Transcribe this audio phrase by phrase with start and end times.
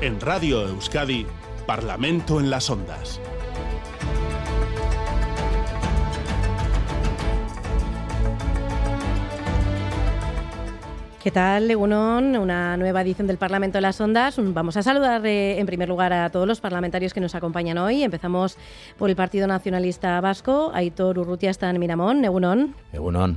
[0.00, 1.26] En Radio Euskadi,
[1.66, 3.20] Parlamento en las Ondas.
[11.20, 12.36] ¿Qué tal, Legunón?
[12.36, 14.36] Una nueva edición del Parlamento de las Ondas.
[14.38, 18.04] Vamos a saludar eh, en primer lugar a todos los parlamentarios que nos acompañan hoy.
[18.04, 18.56] Empezamos
[18.98, 20.70] por el Partido Nacionalista Vasco.
[20.74, 22.24] Aitor Urrutia está en Miramón.
[22.24, 22.72] Egunon.
[22.92, 23.36] Egunon.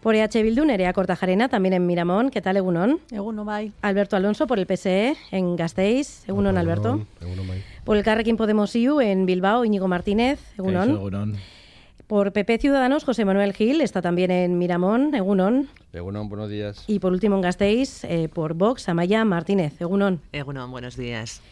[0.00, 2.30] Por EH Bildu, Nerea Cortajarena, también en Miramón.
[2.30, 3.00] ¿Qué tal, Egunon?
[3.10, 3.72] Egunon, bye.
[3.82, 6.28] Alberto Alonso por el PSE en Gasteiz.
[6.28, 7.04] Egunon, Alberto.
[7.20, 7.64] Egunon, bye.
[7.84, 10.38] Por el Carrequín Podemos IU en Bilbao, Íñigo Martínez.
[10.56, 10.90] Egunon.
[10.90, 11.36] Egunon.
[12.06, 15.14] Por PP Ciudadanos, José Manuel Gil está también en Miramón.
[15.14, 15.68] Egunon.
[15.92, 16.84] Egunon, buenos días.
[16.86, 19.80] Y por último en Gasteiz, eh, por Vox, Amaya Martínez.
[19.80, 20.20] Egunon.
[20.32, 21.42] Egunon, buenos días.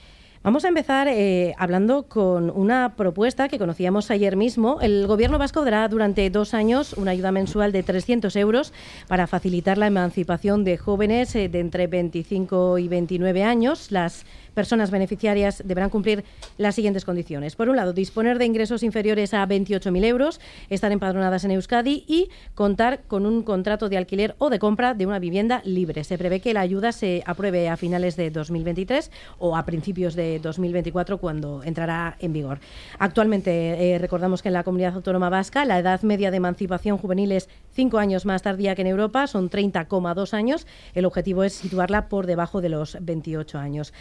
[0.43, 4.81] Vamos a empezar eh, hablando con una propuesta que conocíamos ayer mismo.
[4.81, 8.73] El Gobierno vasco dará durante dos años una ayuda mensual de 300 euros
[9.09, 13.91] para facilitar la emancipación de jóvenes eh, de entre 25 y 29 años.
[14.57, 16.25] Personas beneficiarias deberán cumplir
[16.57, 17.55] las siguientes condiciones.
[17.57, 20.41] Por un lado, disponer de ingresos inferiores a 28.000 euros,
[20.71, 25.05] estar empadronadas en Euskadi y contar con un contrato de alquiler o de compra de
[25.05, 26.05] una vivienda libre.
[26.05, 30.39] Se prevé que la ayuda se apruebe a finales de 2023 o a principios de
[30.39, 32.59] 2024 cuando entrará en vigor.
[32.99, 37.33] Actualmente eh, recordamos que en la comunidad autónoma vasca la edad media de emancipación juvenil
[37.33, 40.67] es cinco años más tardía que en Europa, son 30,2 años.
[40.95, 43.93] El objetivo es situarla por debajo de los 28 años.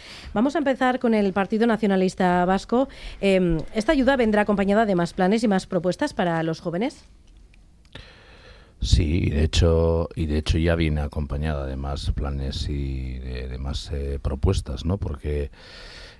[0.54, 2.88] A empezar con el Partido Nacionalista Vasco.
[3.20, 7.04] Eh, ¿Esta ayuda vendrá acompañada de más planes y más propuestas para los jóvenes?
[8.80, 13.58] Sí, de hecho, y de hecho ya viene acompañada de más planes y de, de
[13.58, 14.98] más eh, propuestas, ¿no?
[14.98, 15.50] Porque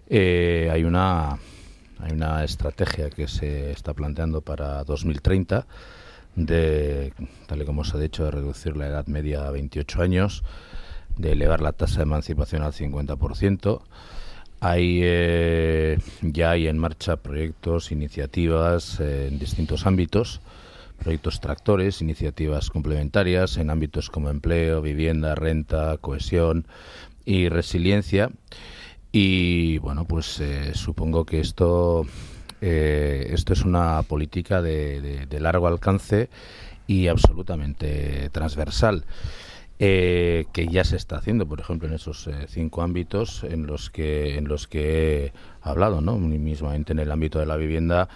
[0.09, 1.39] eh, hay una
[2.01, 5.67] hay una estrategia que se está planteando para 2030
[6.37, 7.13] de,
[7.47, 10.45] tal y como se ha dicho, de reducir la edad media a 28 años,
[11.17, 13.81] de elevar la tasa de emancipación al 50%.
[14.61, 20.41] Hay eh, ya hay en marcha proyectos, iniciativas eh, en distintos ámbitos,
[20.99, 26.67] proyectos tractores, iniciativas complementarias en ámbitos como empleo, vivienda, renta, cohesión
[27.27, 28.31] y resiliencia.
[29.13, 32.07] Y bueno, pues eh, supongo que esto,
[32.61, 36.29] esto es una política de, largo alcance
[36.87, 39.05] y absolutamente transversal.
[39.79, 43.91] Eh, que ya se está haciendo, por ejemplo, en esos eh, cinco ámbitos en los
[43.91, 46.17] que en los que he hablado, ¿no?
[46.17, 48.09] Mismamente en el ámbito de la vivienda,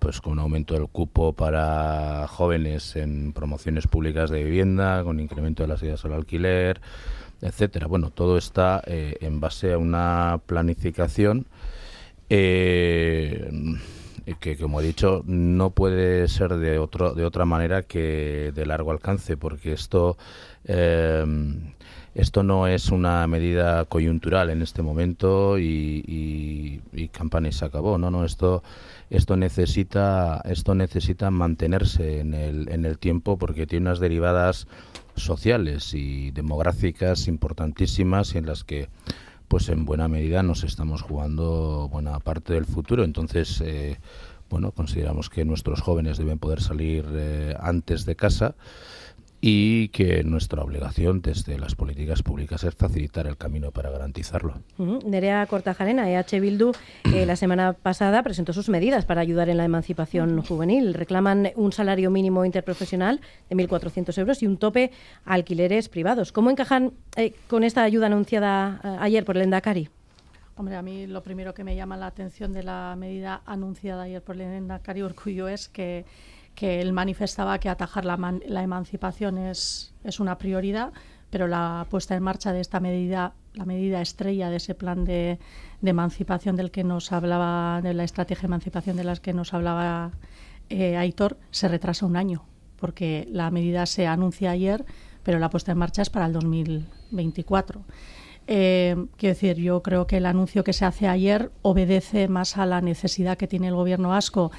[0.00, 5.68] pues con aumento del cupo para jóvenes en promociones públicas de vivienda, con incremento de
[5.68, 6.80] las ideas al alquiler,
[7.40, 7.86] etcétera.
[7.86, 11.46] Bueno, todo está eh, en base a una planificación
[12.28, 13.50] eh,
[14.40, 18.90] que, como he dicho, no puede ser de otro de otra manera que de largo
[18.90, 20.16] alcance, porque esto
[20.64, 21.24] eh,
[22.14, 27.10] esto no es una medida coyuntural en este momento y, y, y
[27.50, 28.62] se acabó, no, no, esto
[29.10, 34.68] esto necesita esto necesita mantenerse en el, en el tiempo porque tiene unas derivadas
[35.16, 38.88] sociales y demográficas importantísimas y en las que
[39.48, 43.04] pues en buena medida nos estamos jugando buena parte del futuro.
[43.04, 43.98] Entonces eh,
[44.50, 48.54] bueno consideramos que nuestros jóvenes deben poder salir eh, antes de casa
[49.46, 54.54] y que nuestra obligación desde las políticas públicas es facilitar el camino para garantizarlo.
[54.78, 55.04] Uh -huh.
[55.04, 56.72] Nerea Cortajarena, EH Bildu,
[57.14, 60.94] eh, la semana pasada presentó sus medidas para ayudar en la emancipación juvenil.
[60.94, 64.92] Reclaman un salario mínimo interprofesional de 1.400 euros y un tope
[65.26, 66.32] a alquileres privados.
[66.32, 69.90] ¿Cómo encajan eh, con esta ayuda anunciada eh, ayer por el Endacari?
[70.56, 74.22] Hombre, a mí lo primero que me llama la atención de la medida anunciada ayer
[74.22, 76.06] por el Endacari Orgullo es que
[76.54, 80.92] que él manifestaba que atajar la, man, la emancipación es, es, una prioridad,
[81.30, 85.38] pero la puesta en marcha de esta medida, la medida estrella de ese plan de,
[85.80, 89.52] de emancipación del que nos hablaba, de la estrategia de emancipación de las que nos
[89.52, 90.12] hablaba
[90.70, 92.44] eh, Aitor, se retrasa un año,
[92.78, 94.84] porque la medida se anuncia ayer,
[95.22, 97.82] pero la puesta en marcha es para el 2024.
[98.46, 102.66] Eh, quiero decir, yo creo que el anuncio que se hace ayer obedece más a
[102.66, 104.52] la necesidad que tiene el gobierno vasco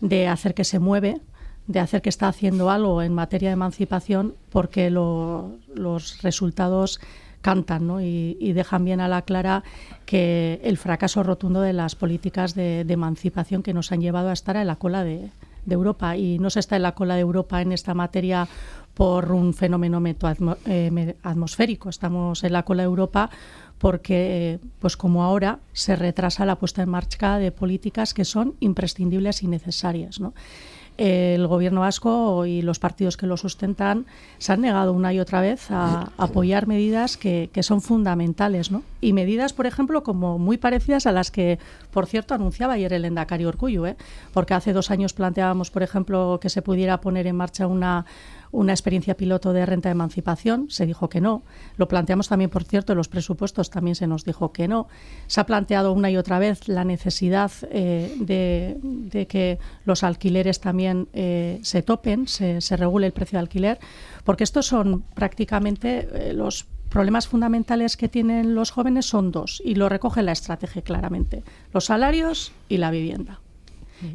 [0.00, 1.20] de hacer que se mueve,
[1.68, 6.98] de hacer que está haciendo algo en materia de emancipación porque lo, los resultados
[7.40, 8.00] cantan ¿no?
[8.00, 9.62] y, dejan bien a la clara
[10.06, 14.56] que el fracaso rotundo de las políticas de, emancipación que nos han llevado a estar
[14.56, 15.30] en la cola de,
[15.70, 18.48] Europa y no se está en la cola de Europa en esta materia
[18.94, 20.02] por un fenómeno
[20.64, 23.28] eh, atmosférico, estamos en la cola de Europa
[23.76, 29.42] porque, pues como ahora, se retrasa la puesta en marcha de políticas que son imprescindibles
[29.42, 30.20] y necesarias.
[30.20, 30.32] ¿no?
[30.98, 34.04] El gobierno vasco y los partidos que lo sustentan
[34.38, 38.82] se han negado una y otra vez a apoyar medidas que, son fundamentales, ¿no?
[39.00, 41.58] Y medidas, por ejemplo, como muy parecidas a las que,
[41.92, 43.96] por cierto, anunciaba ayer el Endacari Orcullo, ¿eh?
[44.32, 48.04] porque hace dos años planteábamos, por ejemplo, que se pudiera poner en marcha una
[48.50, 51.42] una experiencia piloto de renta de emancipación, se dijo que no.
[51.76, 54.88] Lo planteamos también, por cierto, en los presupuestos también se nos dijo que no.
[55.26, 61.08] Se ha planteado una y otra vez la necesidad eh, de, que los alquileres también
[61.12, 63.78] eh, se topen, se, regule el precio de alquiler,
[64.24, 69.74] porque estos son prácticamente eh, los problemas fundamentales que tienen los jóvenes son dos, y
[69.74, 71.42] lo recoge la estrategia claramente,
[71.72, 73.40] los salarios y la vivienda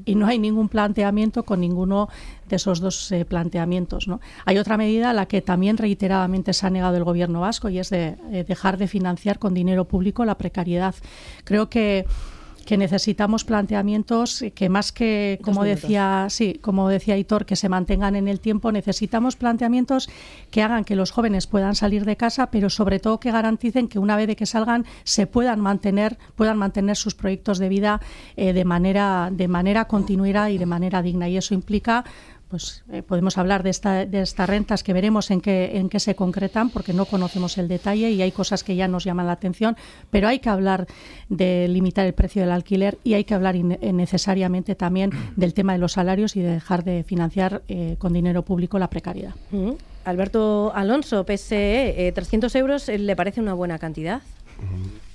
[0.05, 2.09] y no hay ningún planteamiento con ninguno
[2.47, 4.07] de esos dos eh, planteamientos.
[4.07, 4.21] ¿no?
[4.45, 7.79] Hay otra medida a la que también reiteradamente se ha negado el Gobierno vasco y
[7.79, 10.95] es de eh, dejar de financiar con dinero público la precariedad.
[11.43, 12.05] Creo que
[12.65, 18.15] que necesitamos planteamientos que más que como decía sí como decía Hitor que se mantengan
[18.15, 20.09] en el tiempo necesitamos planteamientos
[20.51, 23.99] que hagan que los jóvenes puedan salir de casa pero sobre todo que garanticen que
[23.99, 28.01] una vez de que salgan se puedan mantener puedan mantener sus proyectos de vida
[28.35, 31.29] eh, de manera de manera continuada y de manera digna.
[31.29, 32.03] Y eso implica
[32.53, 35.99] pues eh, podemos hablar de, esta, de estas rentas que veremos en qué, en qué
[35.99, 39.31] se concretan, porque no conocemos el detalle y hay cosas que ya nos llaman la
[39.31, 39.75] atención,
[40.11, 40.85] pero hay que hablar
[41.29, 45.73] de limitar el precio del alquiler y hay que hablar eh, necesariamente también del tema
[45.73, 49.33] de los salarios y de dejar de financiar eh, con dinero público la precariedad.
[50.05, 54.21] Alberto Alonso, PSE, 300 euros, ¿le parece una buena cantidad?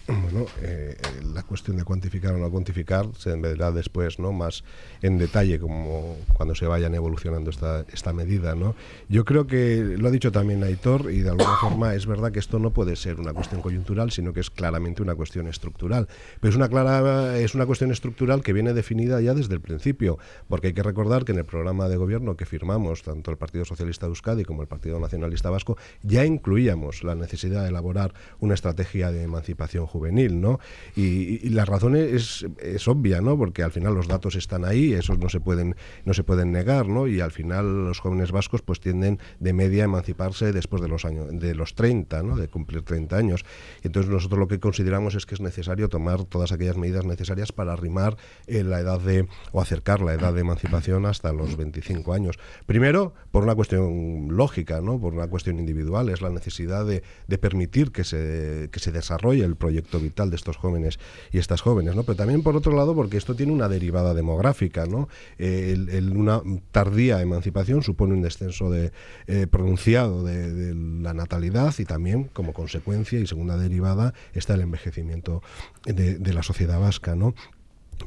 [0.08, 0.96] Bueno, eh,
[1.34, 4.32] la cuestión de cuantificar o no cuantificar se verá después, ¿no?
[4.32, 4.64] Más
[5.02, 8.74] en detalle, como cuando se vayan evolucionando esta, esta medida, ¿no?
[9.10, 12.38] Yo creo que lo ha dicho también Aitor y de alguna forma es verdad que
[12.38, 16.08] esto no puede ser una cuestión coyuntural, sino que es claramente una cuestión estructural.
[16.40, 20.18] Pero es una clara, es una cuestión estructural que viene definida ya desde el principio,
[20.48, 23.66] porque hay que recordar que en el programa de gobierno que firmamos tanto el Partido
[23.66, 28.54] Socialista de Euskadi como el Partido Nacionalista Vasco ya incluíamos la necesidad de elaborar una
[28.54, 30.60] estrategia de emancipación juvenil juvenil, ¿no?
[30.96, 33.36] Y, la razón es, es, obvia, ¿no?
[33.36, 35.74] Porque al final los datos están ahí, esos no se pueden
[36.04, 37.06] no se pueden negar, ¿no?
[37.08, 41.04] Y al final los jóvenes vascos pues tienden de media a emanciparse después de los
[41.04, 42.36] años de los 30, ¿no?
[42.36, 43.44] De cumplir 30 años.
[43.82, 47.72] Entonces nosotros lo que consideramos es que es necesario tomar todas aquellas medidas necesarias para
[47.72, 48.16] arrimar
[48.46, 52.38] eh, la edad de o acercar la edad de emancipación hasta los 25 años.
[52.66, 55.00] Primero, por una cuestión lógica, ¿no?
[55.00, 59.44] Por una cuestión individual, es la necesidad de, de permitir que se, que se desarrolle
[59.44, 60.98] el proyecto vital de estos jóvenes
[61.32, 62.02] y estas jóvenes, ¿no?
[62.02, 65.08] Pero también por otro lado porque esto tiene una derivada demográfica, ¿no?
[65.38, 65.76] Eh,
[66.14, 68.92] una tardía emancipación supone un descenso de,
[69.26, 75.42] eh, pronunciado de, la natalidad y también como consecuencia y segunda derivada está el envejecimiento
[75.84, 77.34] de, de la sociedad vasca, ¿no?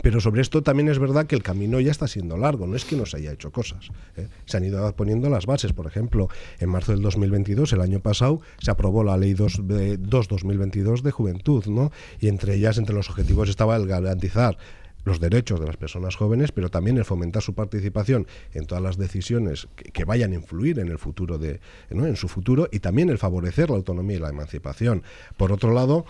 [0.02, 2.86] Pero sobre esto también es verdad que el camino ya está siendo largo, no es
[2.86, 3.90] que no se haya hecho cosas.
[4.18, 4.28] ¿eh?
[4.46, 5.74] Se han ido poniendo las bases.
[5.74, 6.30] Por ejemplo,
[6.60, 11.92] en marzo del 2022, el año pasado, se aprobó la Ley 2-2022 de Juventud, ¿no?
[12.20, 14.58] y entre ellas, entre los objetivos, estaba el garantizar
[15.04, 18.98] los derechos de las personas jóvenes, pero también el fomentar su participación en todas las
[18.98, 21.60] decisiones que, vayan a influir en el futuro de,
[21.90, 25.04] en su futuro y también el favorecer la autonomía y la emancipación.
[25.38, 26.06] Por otro lado,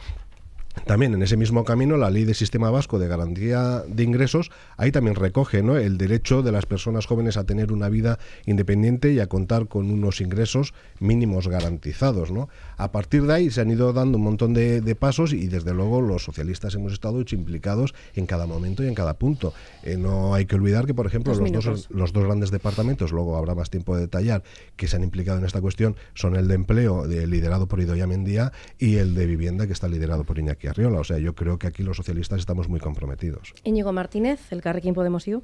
[0.86, 4.92] también en ese mismo camino, la ley de sistema vasco de garantía de ingresos, ahí
[4.92, 5.78] también recoge ¿no?
[5.78, 9.92] el derecho de las personas jóvenes a tener una vida independiente y a contar con
[9.92, 12.32] unos ingresos mínimos garantizados.
[12.32, 12.50] ¿no?
[12.78, 16.02] A partir de ahí se han ido dando un montón de, pasos y desde luego
[16.02, 19.54] los socialistas hemos estado implicados en cada momento y en cada punto.
[19.84, 23.38] Eh, no hay que olvidar que, por ejemplo, los dos, los dos, grandes departamentos, luego
[23.38, 24.44] habrá más tiempo de detallar,
[24.76, 28.06] que se han implicado en esta cuestión son el de empleo, de, liderado por Idoia
[28.06, 31.00] Mendía, y el de vivienda, que está liderado por Iñaki Arriola.
[31.00, 33.54] O sea, yo creo que aquí los socialistas estamos muy comprometidos.
[33.64, 35.42] Íñigo Martínez, el Carrequín Podemos ir.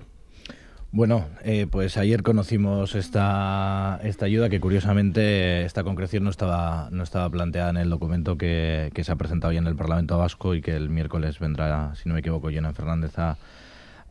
[0.92, 7.04] Bueno, eh, pues ayer conocimos esta, esta ayuda que curiosamente esta concreción no estaba, no
[7.04, 10.62] estaba planteada en el documento que, se ha presentado ya en el Parlamento Vasco y
[10.62, 13.38] que el miércoles vendrá, si no me equivoco, Llena Fernández a,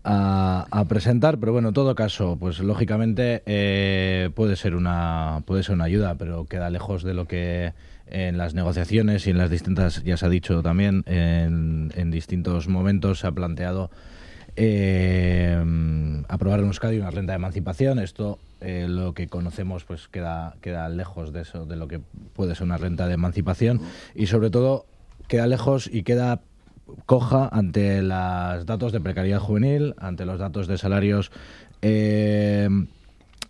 [0.05, 1.39] a, presentar.
[1.39, 6.17] Pero bueno, en todo caso, pues lógicamente eh, puede, ser una, puede ser una ayuda,
[6.17, 7.73] pero queda lejos de lo que
[8.09, 12.69] en las negociaciones y en las distintas, ya se ha dicho también, en, en distintos
[12.69, 13.91] momentos se ha planteado
[14.57, 15.63] eh,
[16.29, 17.99] aprobar en Euskadi una renta de emancipación.
[17.99, 22.01] Esto, eh, lo que conocemos, pues queda, queda lejos de eso, de lo que
[22.33, 23.81] puede ser una renta de emancipación
[24.15, 24.87] y sobre todo
[25.29, 26.41] queda lejos y queda
[27.05, 31.33] coja ante los datos de precariedad juvenil, ante los datos de salarios
[31.83, 32.69] eh,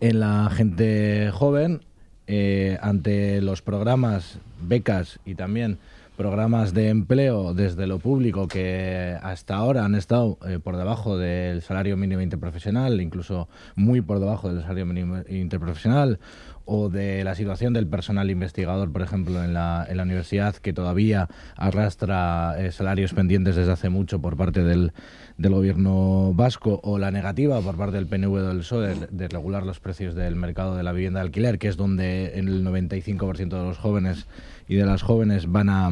[0.01, 1.83] en la gente joven,
[2.27, 5.79] eh, ante los programas, becas y también
[6.17, 11.61] programas de empleo desde lo público que hasta ahora han estado eh, por debajo del
[11.61, 16.19] salario mínimo interprofesional, incluso muy por debajo del salario mínimo interprofesional,
[16.65, 20.73] o de la situación del personal investigador, por ejemplo, en la, en la universidad, que
[20.73, 24.93] todavía arrastra eh, salarios pendientes desde hace mucho por parte del,
[25.39, 29.81] del gobierno vasco, o la negativa por parte del PNV del PSOE de, regular los
[29.81, 33.79] precios del mercado de la vivienda de alquiler, que es donde el 95% de los
[33.79, 34.27] jóvenes
[34.69, 35.91] y de las jóvenes van a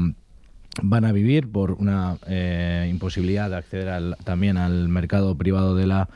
[0.83, 6.09] van a vivir por una eh, imposibilidad de acceder también al mercado privado de la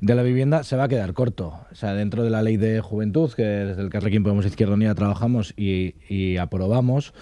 [0.00, 1.58] de la vivienda se va a quedar corto.
[1.70, 4.94] O sea, dentro de la ley de juventud, que desde el Carrequín Podemos Izquierda Unida
[4.94, 7.14] trabajamos y, aprobamos,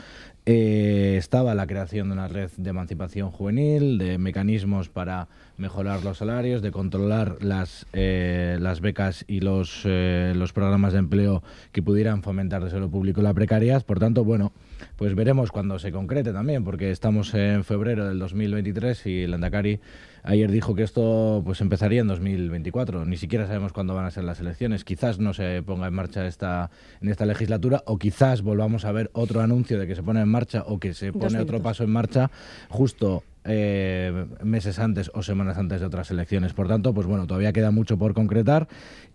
[0.46, 6.18] eh, estaba la creación de una red de emancipación juvenil, de mecanismos para mejorar los
[6.18, 11.82] salarios, de controlar las, eh, las becas y los, eh, los programas de empleo que
[11.82, 13.82] pudieran fomentar desde lo público la precariedad.
[13.86, 14.52] Por tanto, bueno,
[14.96, 19.80] pues veremos cuando se concrete también, porque estamos en febrero del 2023 y el Andacari
[20.24, 23.04] ayer dijo que esto pues empezaría en 2024.
[23.04, 24.84] Ni siquiera sabemos cuándo van a ser las elecciones.
[24.84, 29.10] Quizás no se ponga en marcha esta en esta legislatura o quizás volvamos a ver
[29.12, 31.90] otro anuncio de que se pone en marcha o que se pone otro paso en
[31.90, 32.30] marcha
[32.68, 36.54] justo eh, meses antes o semanas antes de otras elecciones.
[36.54, 38.68] Por tanto, pues bueno, todavía queda mucho por concretar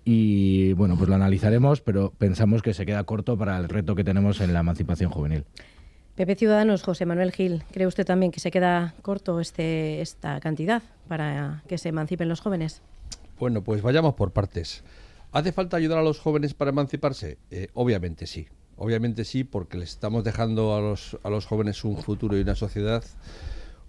[0.06, 4.04] y bueno, pues lo analizaremos, pero pensamos que se queda corto para el reto que
[4.04, 5.46] tenemos en la emancipación juvenil.
[6.19, 10.83] Pepe Ciudadanos, José Manuel Gil, ¿cree usted también que se queda corto este, esta cantidad
[11.07, 12.81] para que se emancipen los jóvenes?
[13.39, 14.83] Bueno, pues vayamos por partes.
[15.31, 17.38] ¿Hace falta ayudar a los jóvenes para emanciparse?
[17.51, 18.49] Eh, obviamente sí.
[18.75, 22.55] Obviamente sí, porque les estamos dejando a los, a los jóvenes un futuro y una
[22.55, 23.01] sociedad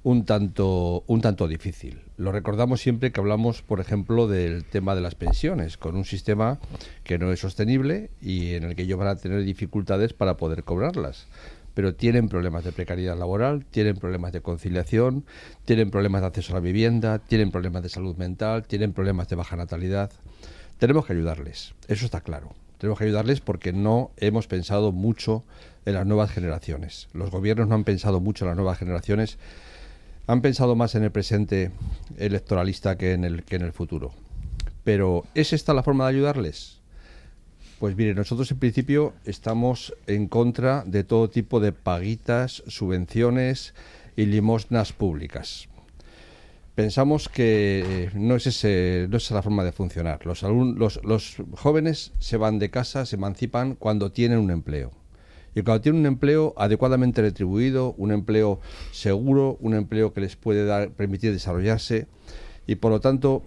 [0.03, 2.01] un tanto, un tanto difícil.
[2.17, 6.59] Lo recordamos siempre que hablamos, por ejemplo, del tema de las pensiones, con un sistema
[7.05, 10.65] que no es sostenible y en el que ellos van a tener dificultades para poder
[10.65, 11.27] cobrarlas.
[11.75, 15.25] Pero tienen problemas de precariedad laboral, tienen problemas de conciliación,
[15.65, 19.37] tienen problemas de acceso a la vivienda, tienen problemas de salud mental, tienen problemas de
[19.37, 20.11] baja natalidad.
[20.79, 22.55] Tenemos que ayudarles, eso está claro.
[22.79, 25.45] Tenemos que ayudarles porque no hemos pensado mucho
[25.85, 27.09] en las nuevas generaciones.
[27.13, 29.39] Los gobiernos no han pensado mucho en las nuevas generaciones
[30.31, 31.73] han pensado más en el presente
[32.17, 34.13] electoralista que en el, que en el futuro.
[34.85, 36.80] Pero ¿es esta la forma de ayudarles?
[37.81, 43.73] Pues mire, nosotros en principio estamos en contra de todo tipo de paguitas, subvenciones
[44.17, 45.67] y limosnas públicas.
[46.75, 50.27] Pensamos que eh, no es, ese, no es la forma de funcionar.
[50.27, 54.91] Los, los, los jóvenes se van de casa, se emancipan cuando tienen un empleo
[55.55, 58.61] y cuando tienen un empleo adecuadamente retribuido, un empleo
[58.93, 62.09] seguro, un empleo que les puede dar, permitir desarrollarse
[62.67, 63.43] y por lo tanto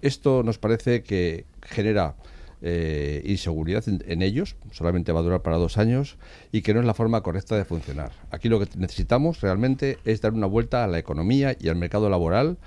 [0.00, 2.16] esto nos parece que genera
[2.68, 6.16] eh, inseguridad en, ellos, solamente va a durar para dos años
[6.50, 8.10] y que no es la forma correcta de funcionar.
[8.32, 12.10] Aquí lo que necesitamos realmente es dar una vuelta a la economía y al mercado
[12.10, 12.58] laboral.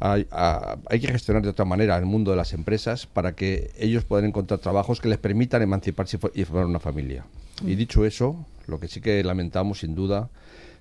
[0.00, 4.04] Hay, hay, que gestionar de otra manera el mundo de las empresas para que ellos
[4.04, 7.24] puedan encontrar trabajos que les permitan emanciparse y formar una familia.
[7.64, 10.28] Y dicho eso, lo que sí que lamentamos sin duda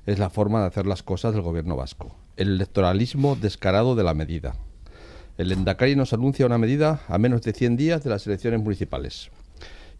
[0.05, 2.13] es la forma de hacer las cosas del gobierno vasco.
[2.35, 4.55] El electoralismo descarado de la medida.
[5.39, 9.29] El Endacari nos anuncia una medida a menos de 100 días de las elecciones municipales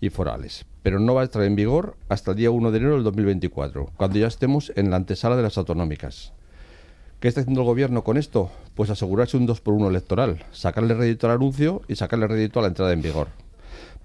[0.01, 2.95] y forales, pero no va a estar en vigor hasta el día 1 de enero
[2.95, 6.33] del 2024, cuando ya estemos en la antesala de las autonómicas.
[7.21, 8.51] ¿Qué está haciendo el gobierno con esto?
[8.75, 12.63] Pues asegurarse un 2 por 1 electoral, sacarle rédito al anuncio y sacarle rédito a
[12.63, 13.29] la entrada en vigor.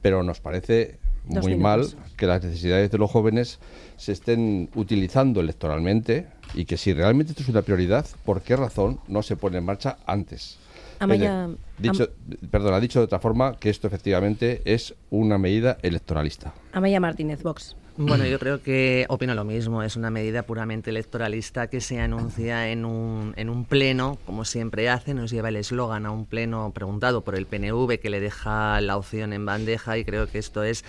[0.03, 1.85] Pero nos parece muy mal
[2.17, 3.59] que las necesidades de los jóvenes
[3.97, 9.01] se estén utilizando electoralmente y que si realmente esto es una prioridad, ¿por qué razón
[9.09, 10.61] no se pone en marcha antes?
[11.05, 12.09] Amaya, dicho,
[12.51, 16.55] perdón, ha dicho de otra forma que esto efectivamente es una medida electoralista.
[16.73, 17.77] Amaya Martínez, Vox.
[17.97, 19.83] Bueno, yo creo que opino lo mismo.
[19.85, 24.89] Es una medida puramente electoralista que se anuncia en un, en un pleno, como siempre
[24.89, 25.15] hace.
[25.15, 28.97] Nos lleva el eslogan a un pleno preguntado por el PNV que le deja la
[28.97, 30.85] opción en bandeja y creo que esto es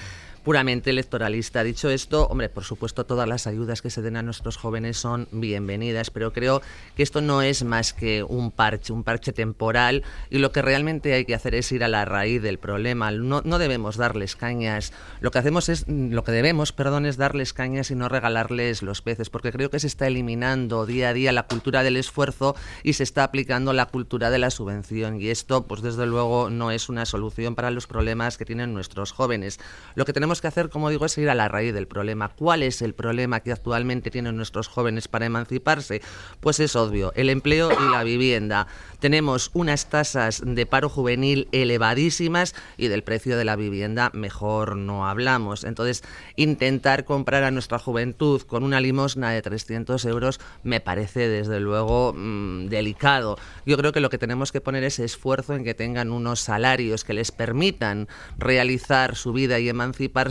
[0.46, 1.64] puramente electoralista.
[1.64, 5.28] Dicho esto, hombre, por supuesto todas las ayudas que se den a nuestros jóvenes son
[5.32, 6.62] bienvenidas, pero creo
[6.96, 11.14] que esto no es más que un parche, un parche temporal y lo que realmente
[11.14, 13.10] hay que hacer es ir a la raíz del problema.
[13.10, 14.94] No, no debemos darles cañas.
[15.20, 19.02] Lo que hacemos es, lo que debemos, perdón, es darles cañas y no regalarles los
[19.02, 22.94] peces, porque creo que se está eliminando día a día la cultura del esfuerzo y
[22.94, 26.88] se está aplicando la cultura de la subvención y esto, pues desde luego, no es
[26.88, 29.60] una solución para los problemas que tienen nuestros jóvenes.
[29.96, 32.30] Lo que tenemos tenemos que hacer, como digo, es ir a la raíz del problema.
[32.30, 36.02] ¿Cuál es el problema que actualmente tienen nuestros jóvenes para emanciparse?
[36.42, 38.68] Pues es obvio, el empleo y la vivienda.
[39.00, 45.08] Tenemos unas tasas de paro juvenil elevadísimas y del precio de la vivienda mejor no
[45.08, 45.64] hablamos.
[45.64, 46.04] Entonces,
[46.36, 52.14] intentar comprar a nuestra juventud con una limosna de 300 euros me parece desde luego
[52.14, 53.38] mm, delicado.
[53.66, 57.04] Yo creo que lo que tenemos que poner es esfuerzo en que tengan unos salarios
[57.06, 60.25] que les permitan realizar su vida y emanciparse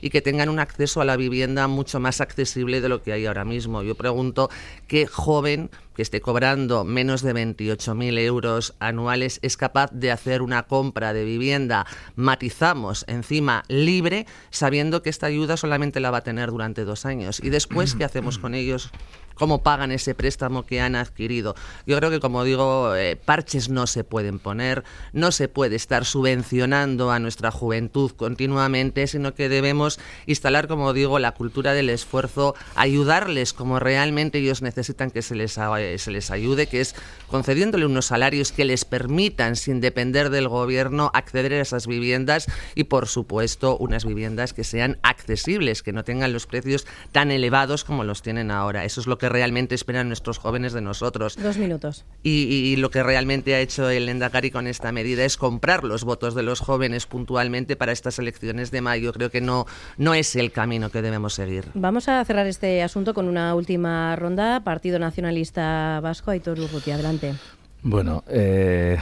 [0.00, 3.26] y que tengan un acceso a la vivienda mucho más accesible de lo que hay
[3.26, 3.82] ahora mismo.
[3.82, 4.50] Yo pregunto
[4.86, 10.62] qué joven que esté cobrando menos de 28.000 euros anuales es capaz de hacer una
[10.64, 16.50] compra de vivienda, matizamos, encima libre, sabiendo que esta ayuda solamente la va a tener
[16.50, 17.40] durante dos años.
[17.42, 18.90] ¿Y después qué hacemos con ellos?
[19.38, 21.54] Cómo pagan ese préstamo que han adquirido.
[21.86, 26.04] Yo creo que, como digo, eh, parches no se pueden poner, no se puede estar
[26.04, 32.54] subvencionando a nuestra juventud continuamente, sino que debemos instalar, como digo, la cultura del esfuerzo,
[32.74, 36.94] ayudarles como realmente ellos necesitan que se les, se les ayude, que es
[37.28, 42.84] concediéndole unos salarios que les permitan, sin depender del gobierno, acceder a esas viviendas y,
[42.84, 48.04] por supuesto, unas viviendas que sean accesibles, que no tengan los precios tan elevados como
[48.04, 48.84] los tienen ahora.
[48.84, 51.36] Eso es lo que realmente esperan nuestros jóvenes de nosotros.
[51.36, 52.04] Dos minutos.
[52.22, 56.34] Y, lo que realmente ha hecho el Endacari con esta medida es comprar los votos
[56.34, 59.12] de los jóvenes puntualmente para estas elecciones de mayo.
[59.12, 59.66] Creo que no,
[59.96, 61.64] no es el camino que debemos seguir.
[61.74, 64.60] Vamos a cerrar este asunto con una última ronda.
[64.60, 67.34] Partido Nacionalista Vasco, Aitor Urruti, adelante.
[67.82, 68.96] Bueno, eh,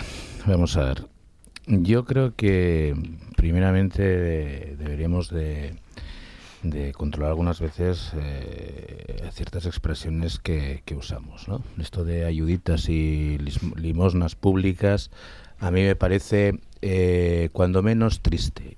[0.47, 1.05] vamos a ver.
[1.67, 2.95] Yo creo que
[3.37, 5.75] primeramente deberíamos de
[6.63, 11.49] de controlar algunas veces eh, ciertas expresiones que, usamos.
[11.49, 11.63] ¿no?
[11.79, 13.39] Esto de ayuditas y
[13.77, 15.11] limosnas públicas
[15.59, 18.77] a mí me parece eh, cuando menos triste.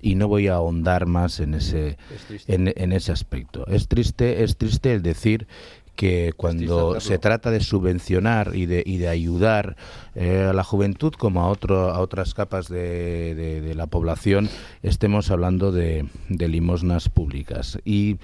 [0.00, 1.98] Y no voy a ahondar más en ese,
[2.46, 3.66] en, en, ese aspecto.
[3.66, 5.48] Es triste, es triste el decir
[5.96, 9.76] que cuando se trata de subvencionar y de, y de ayudar
[10.14, 14.48] eh, a la juventud como a, otro, a otras capas de, de, la población,
[14.82, 17.78] estemos hablando de, de limosnas públicas.
[17.84, 18.18] Y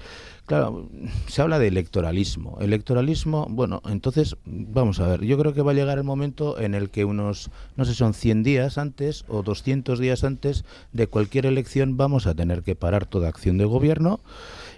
[0.45, 0.89] Claro,
[1.27, 2.57] se habla de electoralismo.
[2.59, 6.75] Electoralismo, bueno, entonces, vamos a ver, yo creo que va a llegar el momento en
[6.75, 11.45] el que unos, no sé, son 100 días antes o 200 días antes de cualquier
[11.45, 14.19] elección vamos a tener que parar toda acción de gobierno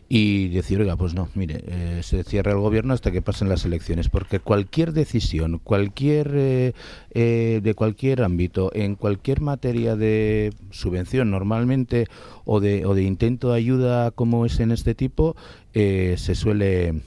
[0.08, 3.66] y decir, oiga, pues no, mire, eh, se cierra el gobierno hasta que pasen las
[3.66, 6.74] elecciones, porque cualquier decisión, cualquier eh,
[7.12, 12.08] eh, de cualquier ámbito, en cualquier materia de subvención normalmente
[12.46, 15.36] o de, o de intento de ayuda como es en este tipo,
[15.74, 17.02] se suele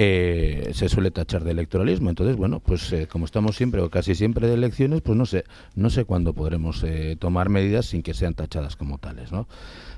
[0.00, 2.08] eh, se suele tachar de electoralismo.
[2.08, 5.42] Entonces, bueno, pues eh, como estamos siempre o casi siempre de elecciones, pues no sé,
[5.74, 9.48] no sé cuándo podremos eh, tomar medidas sin que sean tachadas como tales, ¿no?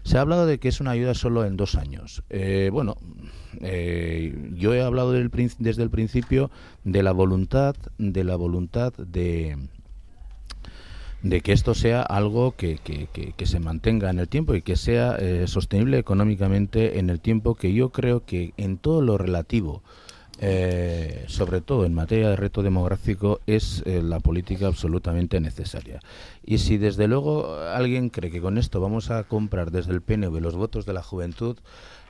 [0.03, 2.23] Se ha hablado de que es una ayuda solo en dos años.
[2.73, 2.97] bueno,
[3.61, 6.51] yo he hablado desde el principio
[6.85, 9.59] de la voluntad, de la voluntad de
[11.23, 14.77] de que esto sea algo que, que, que, se mantenga en el tiempo y que
[14.77, 19.83] sea eh, sostenible económicamente en el tiempo que yo creo que en todo lo relativo
[20.43, 26.01] eh, sobre todo en materia de reto demográfico, es eh, la política absolutamente necesaria.
[26.43, 30.41] Y si desde luego alguien cree que con esto vamos a comprar desde el PNV
[30.41, 31.59] los votos de la juventud,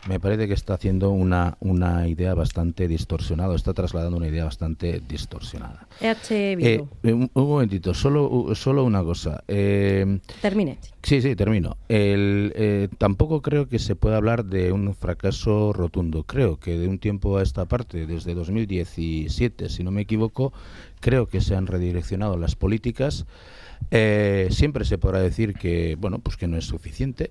[0.08, 5.00] me parece que está haciendo una, una idea bastante distorsionada, está trasladando una idea bastante
[5.06, 5.86] distorsionada.
[6.00, 9.44] Eh, un, momentito, solo, solo una cosa.
[9.46, 10.78] Eh, Termine.
[11.02, 11.76] Sí, sí, termino.
[11.88, 16.24] El, eh, tampoco creo que se pueda hablar de un fracaso rotundo.
[16.24, 20.52] Creo que de un tiempo a esta parte, desde 2017, si no me equivoco,
[21.00, 23.26] creo que se han redireccionado las políticas.
[23.90, 27.30] siempre se podrá decir que bueno pues que no es suficiente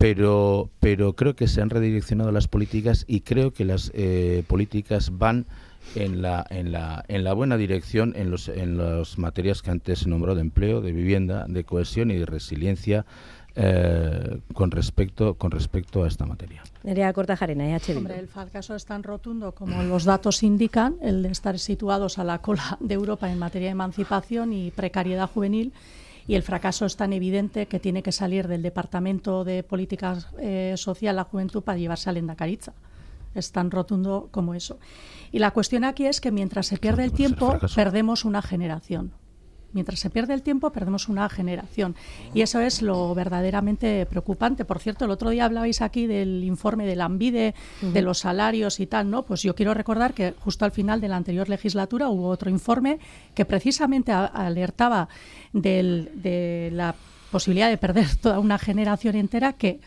[0.00, 5.18] pero, pero creo que se han redireccionado las políticas y creo que las eh, políticas
[5.18, 5.44] van
[5.94, 9.98] en la, en, la, en la buena dirección en, los, en las materias que antes
[9.98, 13.04] se nombró de empleo, de vivienda, de cohesión y de resiliencia
[13.56, 16.62] eh, con, respecto, con respecto a esta materia.
[16.82, 21.28] Nerea Cortajarena, EH Hombre, el fracaso es tan rotundo como los datos indican, el de
[21.28, 25.74] estar situados a la cola de Europa en materia de emancipación y precariedad juvenil
[26.26, 30.74] y el fracaso es tan evidente que tiene que salir del Departamento de Política eh,
[30.76, 32.72] Social la Juventud para llevarse a Lenda Caritza.
[33.34, 34.78] Es tan rotundo como eso.
[35.30, 39.12] Y la cuestión aquí es que mientras se pierde el tiempo, perdemos una generación.
[39.72, 41.94] Mientras se pierde el tiempo, perdemos una generación.
[42.34, 44.64] Y eso es lo verdaderamente preocupante.
[44.64, 48.80] Por cierto, el otro día hablabais aquí del informe de la ANVIDE, de los salarios
[48.80, 49.24] y tal, ¿no?
[49.24, 52.98] Pues yo quiero recordar que justo al final de la anterior legislatura hubo otro informe
[53.34, 55.08] que precisamente alertaba
[55.52, 56.94] de la
[57.30, 59.80] posibilidad de perder toda una generación entera que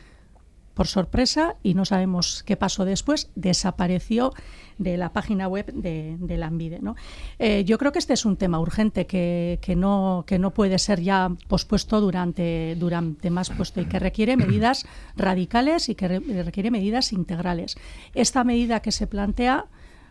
[0.74, 3.30] por sorpresa y no sabemos qué pasó después.
[3.36, 4.34] Desapareció
[4.78, 6.80] de la página web de, la ANVIDE.
[6.82, 6.96] ¿no?
[7.40, 10.80] Eh, yo creo que este es un tema urgente que, que, no, que no puede
[10.80, 16.72] ser ya pospuesto durante, durante más puesto y que requiere medidas radicales y que requiere
[16.72, 17.76] medidas integrales.
[18.16, 19.66] Esta medida que se plantea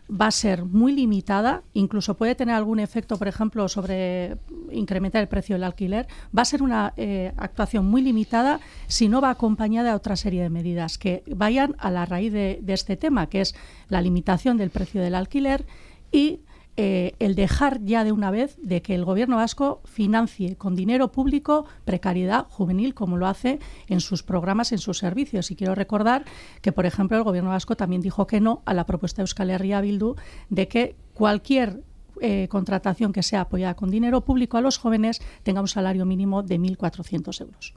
[0.09, 4.37] va a ser muy limitada, incluso puede tener algún efecto, por ejemplo, sobre
[4.71, 9.21] incrementar el precio del alquiler, va a ser una eh, actuación muy limitada si no
[9.21, 12.97] va acompañada de otra serie de medidas que vayan a la raíz de, de este
[12.97, 13.55] tema, que es
[13.89, 15.65] la limitación del precio del alquiler
[16.11, 16.41] y
[16.75, 21.11] eh, el dejar ya de una vez de que el gobierno vasco financie con dinero
[21.11, 25.51] público precariedad juvenil como lo hace en sus programas, en sus servicios.
[25.51, 26.25] Y quiero recordar
[26.61, 29.51] que, por ejemplo, el gobierno vasco también dijo que no a la propuesta de Euskal
[29.51, 30.15] Herria Bildu
[30.49, 31.81] de que cualquier
[32.21, 36.41] eh, contratación que sea apoyada con dinero público a los jóvenes tenga un salario mínimo
[36.41, 37.73] de 1.400 euros.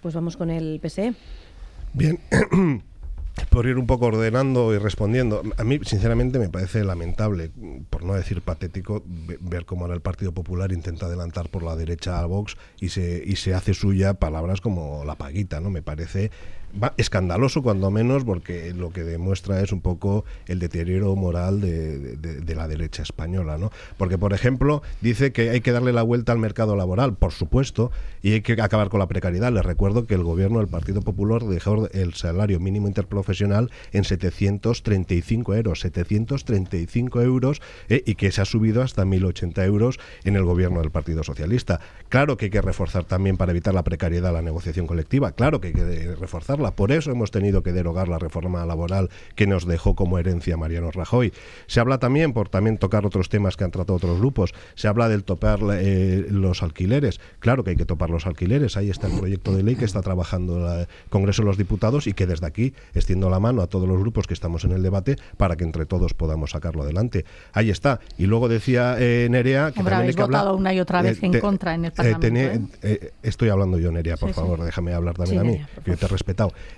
[0.00, 1.14] Pues vamos con el PSE.
[1.92, 2.18] Bien.
[3.50, 5.42] por ir un poco ordenando y respondiendo.
[5.58, 7.50] A mí, sinceramente, me parece lamentable,
[7.90, 9.02] por no decir patético,
[9.40, 13.22] ver cómo ahora el Partido Popular intenta adelantar por la derecha a Vox y se,
[13.24, 15.70] y se hace suya palabras como la paguita, ¿no?
[15.70, 16.30] Me parece
[16.96, 22.68] escandaloso cuando menos porque lo que demuestra es un poco el deterioro moral de, la
[22.68, 23.72] derecha española, ¿no?
[23.96, 27.90] Porque, por ejemplo, dice que hay que darle la vuelta al mercado laboral, por supuesto,
[28.22, 29.52] y hay que acabar con la precariedad.
[29.52, 35.54] Les recuerdo que el gobierno del Partido Popular dejó el salario mínimo interprofesional en 735
[35.54, 40.80] euros, 735 euros, eh, y que se ha subido hasta 1.080 euros en el gobierno
[40.80, 41.80] del Partido Socialista.
[42.08, 45.68] Claro que hay que reforzar también para evitar la precariedad la negociación colectiva, claro que
[45.68, 49.94] hay que reforzarla por eso hemos tenido que derogar la reforma laboral que nos dejó
[49.94, 51.32] como herencia Mariano Rajoy.
[51.66, 55.08] Se habla también, por también tocar otros temas que han tratado otros grupos, se habla
[55.08, 57.20] del topar eh, los alquileres.
[57.38, 58.76] Claro que hay que topar los alquileres.
[58.76, 62.12] Ahí está el proyecto de ley que está trabajando el Congreso de los Diputados y
[62.12, 65.16] que desde aquí extiendo la mano a todos los grupos que estamos en el debate
[65.36, 67.24] para que entre todos podamos sacarlo adelante.
[67.52, 68.00] Ahí está.
[68.18, 71.26] Y luego decía eh, Nerea que también hay que votado una y otra vez eh,
[71.26, 72.78] en contra en el Parlamento.
[73.22, 76.08] estoy hablando yo, Nerea, por favor, déjame hablar también a mí, que yo te he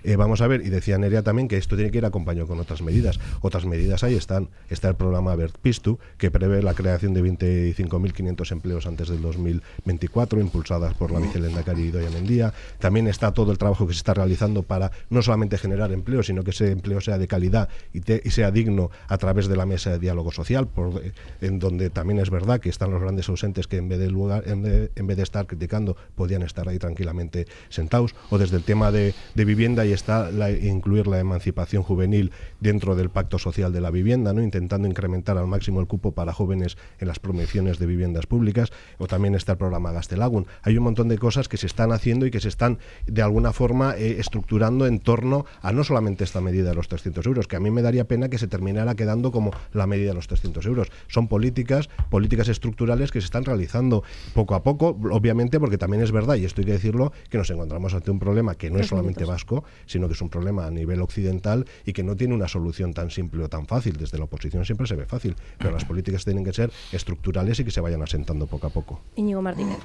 [0.04, 2.60] Eh, vamos a ver, y decía Nerea también que esto tiene que ir acompañado con
[2.60, 3.18] otras medidas.
[3.40, 4.48] Otras medidas ahí están.
[4.68, 10.94] Está el programa Pistu, que prevé la creación de 25.500 empleos antes del 2024, impulsadas
[10.94, 12.52] por la vicelendacari Idoia Mendía.
[12.78, 16.42] También está todo el trabajo que se está realizando para no solamente generar empleo, sino
[16.42, 18.00] que ese empleo sea de calidad y,
[18.30, 20.68] sea digno a través de la mesa de diálogo social,
[21.02, 24.10] eh, en donde también es verdad que están los grandes ausentes que en vez de,
[24.10, 28.90] lugar, en vez, de estar criticando podían estar ahí tranquilamente sentados, o desde el tema
[28.90, 33.80] de, de vivienda y está la, incluir la emancipación juvenil dentro del pacto social de
[33.80, 34.42] la vivienda, ¿no?
[34.42, 39.06] intentando incrementar al máximo el cupo para jóvenes en las promociones de viviendas públicas, o
[39.06, 40.46] también está el programa Gastelagun.
[40.62, 43.54] Hay un montón de cosas que se están haciendo y que se están de alguna
[43.54, 47.56] forma eh, estructurando en torno a no solamente esta medida de los 300 euros, que
[47.56, 50.66] a mí me daría pena que se terminara quedando como la medida de los 300
[50.66, 50.88] euros.
[51.08, 56.12] Son políticas, políticas estructurales que se están realizando poco a poco, obviamente porque también es
[56.12, 58.88] verdad, y esto hay que decirlo, que nos encontramos ante un problema que no es
[58.88, 59.45] solamente vasco,
[59.86, 63.10] sino que es un problema a nivel occidental y que no tiene una solución tan
[63.10, 63.96] simple o tan fácil.
[63.96, 67.64] Desde la oposición siempre se ve fácil, pero las políticas tienen que ser estructurales y
[67.64, 69.00] que se vayan asentando poco a poco.
[69.16, 69.78] Íñigo Martínez.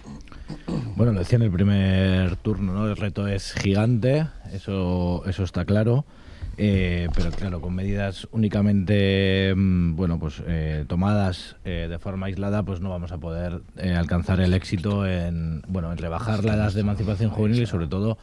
[0.96, 2.88] Bueno, decía en el primer turno, ¿no?
[2.88, 6.06] El reto es gigante, eso, eso está claro.
[6.58, 12.64] Eh, pero claro, con medidas únicamente mm, bueno, pues, eh, tomadas eh, de forma aislada,
[12.64, 13.62] pues no vamos a poder
[13.96, 18.18] alcanzar el éxito en, bueno, en rebajar la edad de emancipación juvenil y sobre todo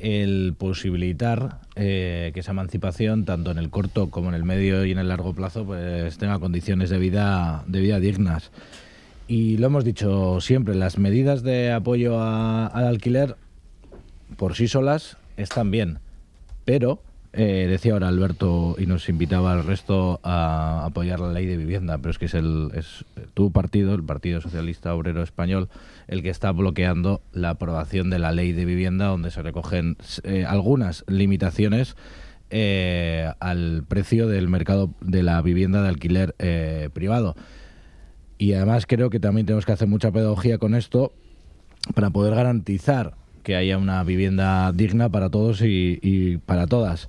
[0.00, 4.92] el posibilitar eh, que esa emancipación, tanto en el corto como en el medio y
[4.92, 8.50] en el largo plazo, pues tenga condiciones de vida, de vida dignas.
[9.28, 13.36] Y lo hemos dicho siempre, las medidas de apoyo al alquiler
[14.36, 15.98] por sí solas están bien,
[16.64, 21.56] pero eh, decía ahora Alberto y nos invitaba al resto a apoyar la ley de
[21.56, 25.68] vivienda, pero es que es, el, es tu partido, el Partido Socialista Obrero Español,
[26.08, 30.44] el que está bloqueando la aprobación de la ley de vivienda, donde se recogen eh,
[30.44, 31.96] algunas limitaciones
[32.50, 36.34] eh, al precio del mercado de la vivienda de alquiler
[36.92, 37.36] privado.
[38.38, 41.12] Y además creo que también tenemos que hacer mucha pedagogía con esto
[41.94, 47.08] para poder garantizar que haya una vivienda digna para todos y, para todas.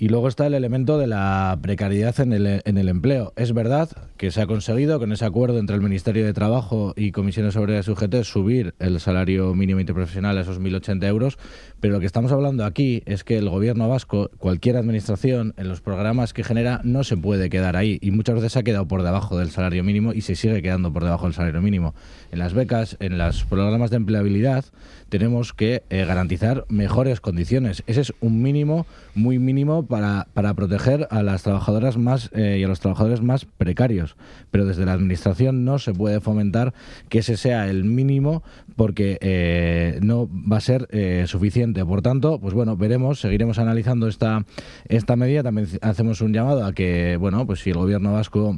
[0.00, 3.34] Y luego está el elemento de la precariedad en el, en el empleo.
[3.36, 7.12] Es verdad que se ha conseguido con ese acuerdo entre el Ministerio de Trabajo y
[7.12, 11.38] Comisiones Obreras y UGT subir el salario mínimo interprofesional a esos 1.080 euros,
[11.80, 15.82] pero lo que estamos hablando aquí es que el gobierno vasco, cualquier administración, en los
[15.82, 19.02] programas que genera, no se puede quedar ahí y muchas veces se ha quedado por
[19.02, 21.94] debajo del salario mínimo y se sigue quedando por debajo del salario mínimo.
[22.32, 24.64] En las becas, en los programas de empleabilidad,
[25.10, 27.82] tenemos que eh, garantizar mejores condiciones.
[27.86, 32.64] Ese es un mínimo, muy mínimo, para, para proteger a las trabajadoras más eh, y
[32.64, 34.16] a los trabajadores más precarios.
[34.50, 36.72] Pero desde la Administración no se puede fomentar
[37.10, 38.42] que ese sea el mínimo
[38.76, 40.88] porque eh, no va a ser
[41.26, 41.84] suficiente.
[41.84, 44.46] Por tanto, pues bueno, veremos, seguiremos analizando esta,
[44.88, 45.42] esta medida.
[45.42, 48.56] También hacemos un llamado a que, bueno, pues si el Gobierno vasco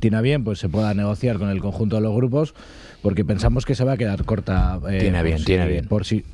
[0.00, 2.54] tiene bien, pues se pueda negociar con el conjunto de los grupos,
[3.02, 4.80] porque pensamos que se va a quedar corta.
[4.88, 5.86] Eh, tiene bien, tiene bien.
[5.86, 6.24] Por si.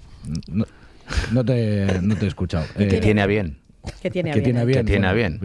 [1.33, 2.65] No, te, no te he escuchado.
[2.77, 3.59] Eh, tiene a bien.
[4.03, 4.45] Que tiene a bien.
[4.45, 4.87] Tiene bien.
[4.87, 5.39] tiene bien.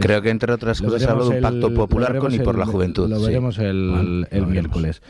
[0.00, 3.08] Creo que entre otras cosas habla de un pacto popular con y por la juventud.
[3.08, 5.02] Lo veremos el, el miércoles.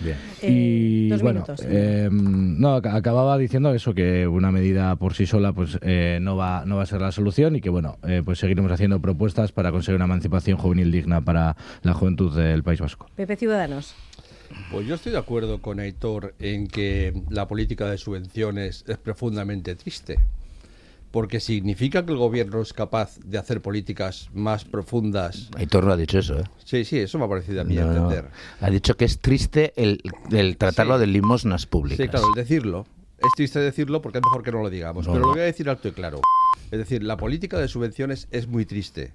[0.42, 6.18] Y bueno, eh, no, acababa diciendo eso que una medida por sí sola pues eh,
[6.20, 9.00] no va no va a ser la solución y que bueno eh, pues seguiremos haciendo
[9.00, 13.09] propuestas para conseguir una emancipación juvenil digna para la juventud del País Vasco.
[13.14, 13.94] Pepe Ciudadanos.
[14.70, 19.74] Pues yo estoy de acuerdo con Aitor en que la política de subvenciones es profundamente
[19.74, 20.18] triste
[21.10, 25.48] porque significa que el gobierno es capaz de hacer políticas más profundas.
[25.56, 26.44] Aitor no ha dicho eso, ¿eh?
[26.64, 28.30] Sí, sí, eso me ha parecido a mí entender.
[28.60, 30.00] Ha dicho que es triste el,
[30.58, 32.04] tratarlo de limosnas públicas.
[32.04, 32.86] Sí, claro, el decirlo.
[33.18, 35.68] Es triste decirlo porque es mejor que no lo digamos, pero lo voy a decir
[35.68, 36.20] alto y claro.
[36.70, 39.14] Es decir, la política de subvenciones es muy triste.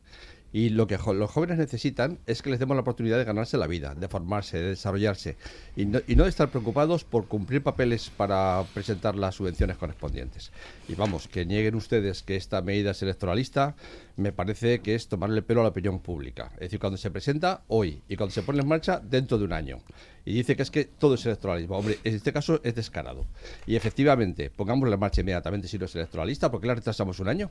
[0.53, 3.65] Y lo que los jóvenes necesitan es que les demos la oportunidad de ganarse la
[3.65, 5.35] vida, de formarse, de desarrollarse
[5.75, 10.51] y no, y no de estar preocupados por cumplir papeles para presentar las subvenciones correspondientes.
[10.87, 13.75] Y vamos, que nieguen ustedes que esta medida es electoralista,
[14.15, 16.51] me parece que es tomarle pelo a la opinión pública.
[16.53, 19.53] Es decir, cuando se presenta hoy y cuando se pone en marcha dentro de un
[19.53, 19.79] año.
[20.23, 21.77] Y dice que es que todo es electoralismo.
[21.77, 23.25] Hombre, en este caso es descarado.
[23.65, 27.49] Y efectivamente, pongámosle en marcha inmediatamente si no es electoralista, porque la retrasamos un año.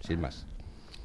[0.00, 0.46] Sin más.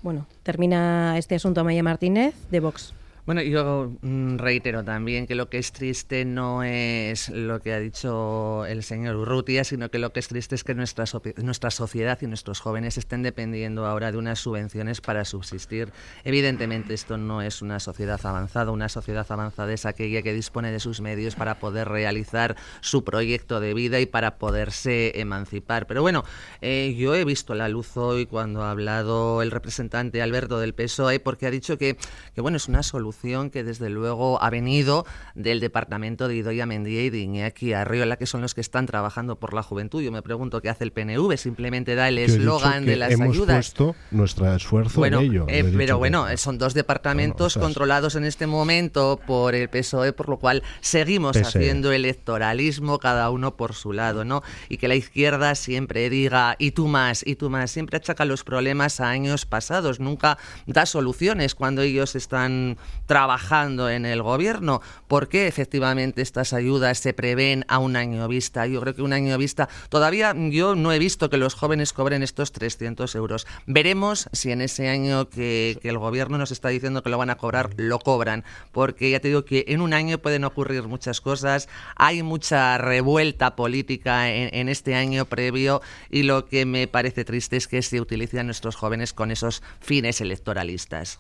[0.04, 2.94] Bueno, termina este asunto Amaya Martínez de Vox.
[3.26, 7.80] Bueno, yo mm, reitero también que lo que es triste no es lo que ha
[7.80, 11.06] dicho el señor Urrutia, sino que lo que es triste es que nuestra,
[11.38, 15.94] nuestra sociedad y nuestros jóvenes estén dependiendo ahora de unas subvenciones para subsistir.
[16.26, 20.82] Evidentemente esto no es una sociedad avanzada, una sociedad avanzada es aquella que dispone de
[20.82, 25.88] sus medios para poder realizar su proyecto de vida y para poderse emancipar.
[25.88, 26.26] Pero bueno,
[26.60, 31.22] eh, yo he visto la luz hoy cuando ha hablado el representante Alberto del PSOE
[31.22, 31.96] porque ha dicho que,
[32.36, 33.13] que bueno, es una solución
[33.52, 38.26] que desde luego ha venido del departamento de Idoia Mendía y de Iñaki Arriola, que
[38.26, 40.02] son los que están trabajando por la juventud.
[40.02, 43.56] Yo me pregunto qué hace el PNV, simplemente da el eslogan de las hemos ayudas.
[43.56, 45.46] puesto nuestro esfuerzo en ello.
[45.48, 50.38] Eh, pero bueno, son dos departamentos controlados en este momento por el PSOE, por lo
[50.38, 54.44] cual seguimos haciendo electoralismo cada uno por su lado, ¿no?
[54.68, 58.44] Y que la izquierda siempre diga y tú más, y tú más, siempre achaca los
[58.44, 62.78] problemas a años pasados, nunca da soluciones cuando ellos están
[63.14, 64.82] trabajando en el gobierno.
[65.08, 68.66] ¿Por qué efectivamente estas ayudas se prevén a un año vista?
[68.66, 72.24] Yo creo que un año vista todavía yo no he visto que los jóvenes cobren
[72.24, 73.46] estos 300 euros.
[73.68, 77.36] Veremos si en ese año que, el gobierno nos está diciendo que lo van a
[77.36, 78.46] cobrar, lo cobran.
[78.72, 81.70] Porque ya te digo que en un año pueden ocurrir muchas cosas.
[81.96, 87.68] Hay mucha revuelta política en, este año previo y lo que me parece triste es
[87.68, 91.20] que se utilizan nuestros jóvenes con esos fines electoralistas.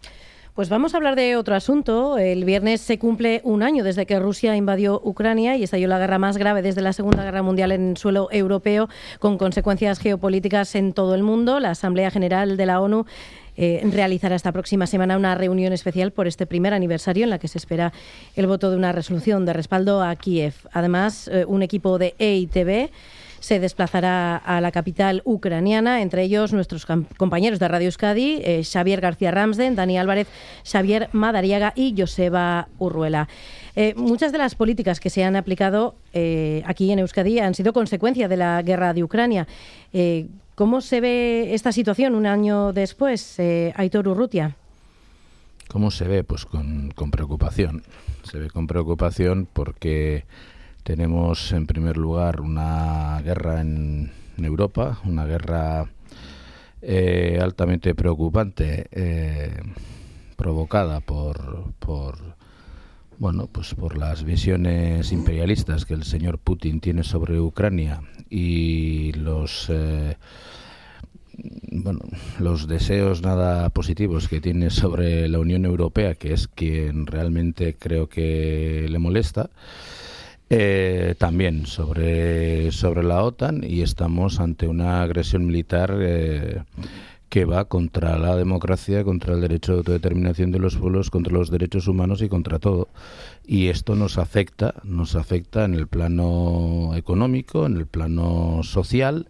[0.55, 2.19] Pues vamos a hablar de otro asunto.
[2.19, 6.19] El viernes se cumple un año desde que Rusia invadió Ucrania y estalló la guerra
[6.19, 8.87] más grave desde la Segunda Guerra Mundial en suelo europeo,
[9.17, 11.59] con consecuencias geopolíticas en todo el mundo.
[11.59, 13.07] La Asamblea General de la ONU
[13.57, 17.47] eh, realizará esta próxima semana una reunión especial por este primer aniversario en la que
[17.47, 17.91] se espera
[18.35, 20.53] el voto de una resolución de respaldo a Kiev.
[20.71, 22.91] Además, eh, un equipo de EITB
[23.43, 29.01] se desplazará a la capital ucraniana, entre ellos nuestros compañeros de Radio Euskadi, eh, Xavier
[29.01, 30.29] García Ramsden, Dani Álvarez,
[30.63, 33.27] Xavier Madariaga y Joseba Urruela.
[33.75, 37.73] Eh, muchas de las políticas que se han aplicado eh, aquí en Euskadi han sido
[37.73, 39.45] consecuencia de la guerra de Ucrania.
[40.55, 43.41] ¿Cómo se ve esta situación un año después,
[43.75, 44.55] Aitor Urrutia?
[45.67, 46.23] ¿Cómo se ve?
[46.23, 47.83] Pues con, con preocupación.
[48.23, 50.23] Se ve con preocupación porque
[50.83, 55.85] tenemos en primer lugar una guerra en, Europa, una guerra
[56.81, 59.61] eh, altamente preocupante, eh,
[60.35, 61.73] provocada por,
[63.19, 69.69] bueno, pues por las visiones imperialistas que el señor Putin tiene sobre Ucrania y los
[69.69, 70.17] eh,
[71.71, 72.01] bueno,
[72.39, 78.09] los deseos nada positivos que tiene sobre la Unión Europea, que es quien realmente creo
[78.09, 79.49] que le molesta.
[80.55, 86.61] Eh, también sobre, sobre la OTAN y estamos ante una agresión militar eh,
[87.27, 91.49] que va contra la democracia, contra el derecho de autodeterminación de los pueblos, contra los
[91.49, 92.87] derechos humanos y contra todo.
[93.47, 99.29] Y esto nos afecta, nos afecta en el plano económico, en el plano social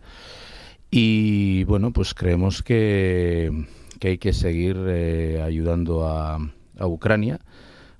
[0.91, 3.65] y bueno, pues creemos que,
[4.01, 6.36] que hay que seguir eh, ayudando a,
[6.77, 7.39] a Ucrania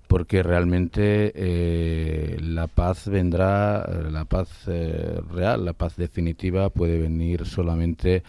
[0.08, 7.46] porque realmente eh, la paz vendrá, la paz eh, real, la paz definitiva puede venir
[7.46, 8.24] solamente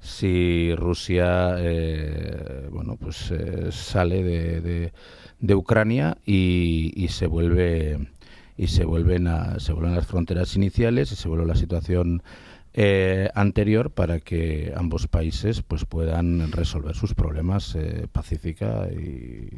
[0.00, 3.32] si Rusia, eh, bueno, pues
[3.70, 4.92] sale de,
[5.38, 8.08] de, Ucrania y, y, se vuelve
[8.56, 12.22] y se vuelven a, se vuelven las fronteras iniciales y se vuelve la situación
[12.72, 19.48] eh, anterior para que ambos países pues puedan resolver sus problemas eh, pacífica y,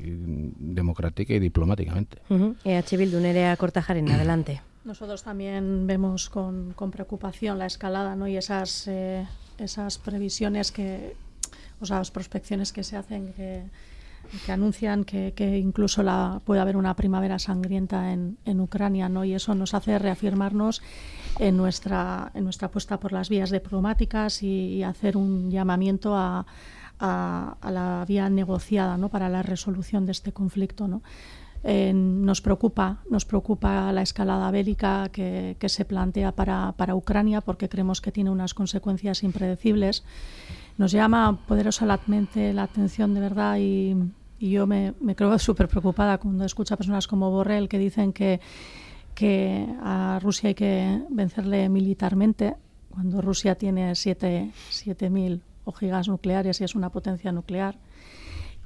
[0.58, 2.18] democrática y diplomáticamente.
[2.30, 2.56] Uh -huh.
[2.64, 4.62] EH Bildu, Nerea Cortajarena, adelante.
[4.84, 8.26] Nosotros también vemos con, con preocupación la escalada ¿no?
[8.26, 9.26] y esas, eh,
[9.58, 11.14] esas previsiones que,
[11.80, 13.62] o sea, las prospecciones que se hacen que,
[14.44, 19.24] que anuncian que, incluso la, puede haber una primavera sangrienta en, Ucrania, ¿no?
[19.24, 20.82] Y eso nos hace reafirmarnos
[21.38, 26.46] en nuestra, en nuestra apuesta por las vías diplomáticas y, hacer un llamamiento a,
[27.00, 29.08] la vía negociada ¿no?
[29.08, 30.86] para la resolución de este conflicto.
[30.86, 31.02] ¿no?
[31.64, 37.40] Eh, nos preocupa nos preocupa la escalada bélica que, que se plantea para, para, Ucrania
[37.40, 40.04] porque creemos que tiene unas consecuencias impredecibles.
[40.78, 43.96] Nos llama poderosamente la atención de verdad y,
[44.42, 48.12] y yo me, me creo súper preocupada cuando escucho a personas como Borrell que dicen
[48.12, 48.40] que
[49.14, 52.56] que a Rusia hay que vencerle militarmente
[52.90, 57.78] cuando Rusia tiene 7.000 ojigas nucleares y es una potencia nuclear.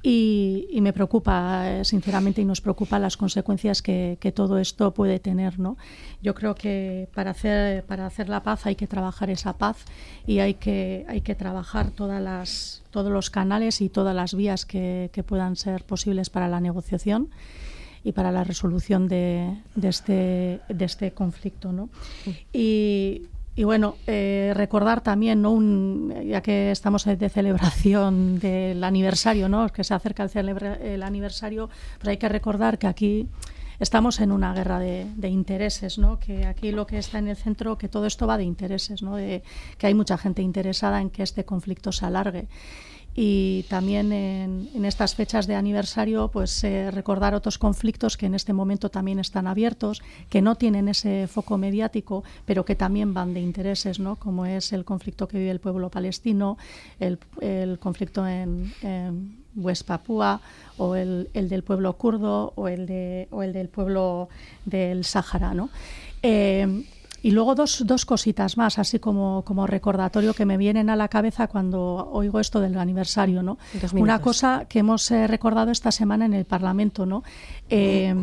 [0.03, 5.19] Y, y, me preocupa, sinceramente, y nos preocupa las consecuencias que, que, todo esto puede
[5.19, 5.59] tener.
[5.59, 5.75] ¿no?
[6.21, 9.85] Yo creo que para hacer, para hacer la paz hay que trabajar esa paz
[10.27, 14.65] y hay que, hay que trabajar todas las, todos los canales y todas las vías
[14.65, 17.29] que, que puedan ser posibles para la negociación
[18.03, 21.73] y para la resolución de, de, este, de este conflicto.
[21.73, 21.89] ¿no?
[22.53, 23.23] Y,
[23.57, 25.49] y bueno, eh, recordar también, ¿no?
[25.49, 29.67] Un, ya que estamos de celebración del aniversario, ¿no?
[29.69, 31.67] que se acerca el, celebra, el aniversario,
[31.97, 33.27] pues hay que recordar que aquí
[33.79, 36.19] estamos en una guerra de, de, intereses, ¿no?
[36.19, 39.15] que aquí lo que está en el centro, que todo esto va de intereses, ¿no?
[39.15, 39.41] de,
[39.79, 42.47] que hay mucha gente interesada en que este conflicto se alargue
[43.19, 48.35] y también en, en, estas fechas de aniversario pues eh, recordar otros conflictos que en
[48.35, 53.33] este momento también están abiertos, que no tienen ese foco mediático, pero que también van
[53.33, 54.17] de intereses, ¿no?
[54.17, 56.59] como es el conflicto que vive el pueblo palestino,
[56.99, 58.71] el, el conflicto en,
[59.55, 60.39] West Papúa
[60.77, 64.29] o el, el, del pueblo kurdo o el, de, o el del pueblo
[64.65, 65.55] del Sáhara.
[65.55, 65.71] ¿no?
[66.21, 66.83] Eh,
[67.21, 71.07] y luego dos, dos cositas más, así como, como recordatorio que me vienen a la
[71.07, 73.41] cabeza cuando oigo esto del aniversario.
[73.41, 73.57] ¿no?
[73.93, 77.23] Una cosa que hemos eh, recordado esta semana en el Parlamento, ¿no?
[77.69, 78.13] Eh,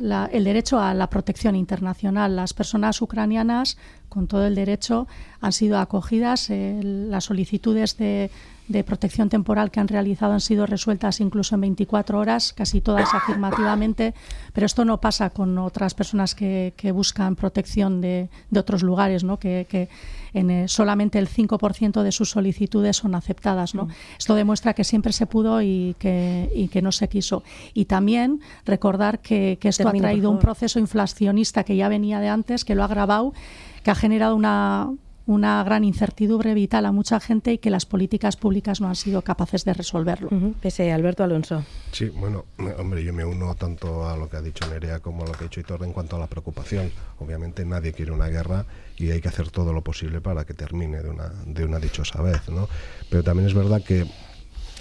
[0.00, 2.36] la, el derecho a la protección internacional.
[2.36, 3.76] Las personas ucranianas,
[4.08, 5.08] con todo el derecho,
[5.40, 6.48] han sido acogidas.
[6.50, 8.30] Eh, las solicitudes de
[8.68, 13.12] de protección temporal que han realizado han sido resueltas incluso en 24 horas, casi todas
[13.12, 14.14] afirmativamente,
[14.52, 19.22] pero esto no pasa con otras personas que, que buscan protección de, de, otros lugares,
[19.22, 19.38] ¿no?
[19.38, 19.90] que, que
[20.32, 23.74] en, eh, solamente el 5% de sus solicitudes son aceptadas.
[23.74, 23.86] ¿no?
[23.86, 23.90] Mm.
[24.18, 27.42] Esto demuestra que siempre se pudo y que, y que no se quiso.
[27.74, 32.18] Y también recordar que, que esto Termino, ha traído un proceso inflacionista que ya venía
[32.20, 33.34] de antes, que lo ha agravado,
[33.82, 34.90] que ha generado una
[35.26, 39.22] una gran incertidumbre vital a mucha gente y que las políticas públicas no han sido
[39.22, 40.28] capaces de resolverlo.
[40.30, 40.54] Uh -huh.
[40.54, 41.64] Pese Alberto Alonso.
[41.92, 42.44] Sí, bueno,
[42.78, 45.44] hombre, yo me uno tanto a lo que ha dicho Nerea como a lo que
[45.44, 46.90] ha dicho Hitor en cuanto a la preocupación.
[47.18, 51.02] Obviamente nadie quiere una guerra y hay que hacer todo lo posible para que termine
[51.02, 52.68] de una, de una dichosa vez, ¿no?
[53.10, 54.06] Pero también es verdad que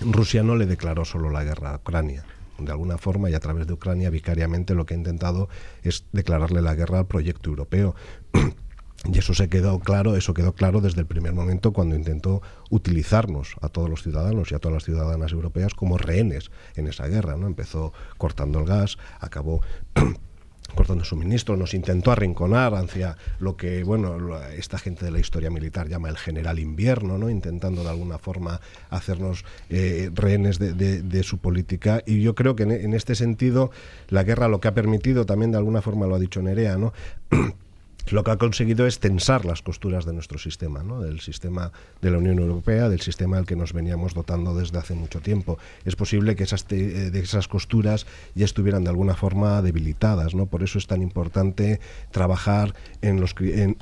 [0.02, 2.26] Rusia no le declaró solo la guerra a Ucrania
[2.60, 5.50] de alguna forma y a través de Ucrania vicariamente lo que ha intentado
[5.82, 7.96] es declararle la guerra al proyecto europeo
[9.06, 13.56] Y eso se quedó claro, eso quedó claro desde el primer momento cuando intentó utilizarnos
[13.62, 17.36] a todos los ciudadanos y a todas las ciudadanas europeas como rehenes en esa guerra,
[17.36, 17.48] ¿no?
[17.48, 19.62] Empezó cortando el gas, acabó
[20.76, 25.90] cortando suministro, nos intentó arrinconar hacia lo que, bueno, esta gente de la historia militar
[25.90, 27.30] llama el general invierno, ¿no?
[27.30, 32.02] Intentando de alguna forma hacernos eh, rehenes de, su política.
[32.06, 33.70] Y yo creo que en, en este sentido
[34.08, 36.94] la guerra lo que ha permitido, también de alguna forma lo ha dicho Nerea, ¿no?
[38.12, 41.02] lo que ha conseguido es tensar las costuras de nuestro sistema, ¿no?
[41.02, 44.94] del sistema de la Unión Europea, del sistema al que nos veníamos dotando desde hace
[44.94, 45.58] mucho tiempo.
[45.86, 50.46] Es posible que esas, de esas costuras ya estuvieran de alguna forma debilitadas, ¿no?
[50.48, 51.80] por eso es tan importante
[52.12, 53.78] trabajar en los en,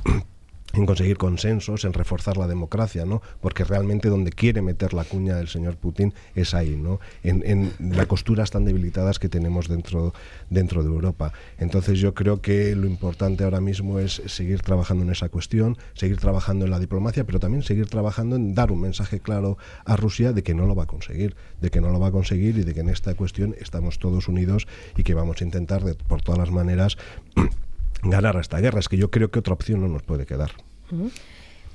[0.73, 3.21] en conseguir consensos, en reforzar la democracia, ¿no?
[3.39, 6.99] Porque realmente donde quiere meter la cuña el señor Putin es ahí, ¿no?
[7.23, 10.13] En, en las costuras tan debilitadas que tenemos dentro,
[10.49, 11.33] dentro de Europa.
[11.57, 16.17] Entonces yo creo que lo importante ahora mismo es seguir trabajando en esa cuestión, seguir
[16.17, 20.33] trabajando en la diplomacia, pero también seguir trabajando en dar un mensaje claro a Rusia
[20.33, 22.63] de que no lo va a conseguir, de que no lo va a conseguir y
[22.63, 24.67] de que en esta cuestión estamos todos unidos
[24.97, 26.97] y que vamos a intentar de, por todas las maneras
[28.03, 28.79] ganar a esta guerra.
[28.79, 30.51] Es que yo creo que otra opción no nos puede quedar.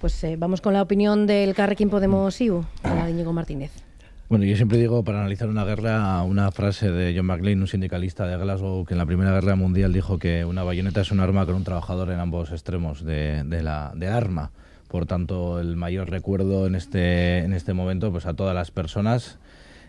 [0.00, 3.72] Pues eh, vamos con la opinión del Carrequín Podemos IU, a Íñigo Martínez.
[4.28, 8.26] Bueno, yo siempre digo, para analizar una guerra, una frase de John McLean, un sindicalista
[8.26, 11.46] de Glasgow, que en la Primera Guerra Mundial dijo que una bayoneta es un arma
[11.46, 14.50] con un trabajador en ambos extremos de, la, del arma.
[14.88, 19.38] Por tanto, el mayor recuerdo en este, en este momento pues a todas las personas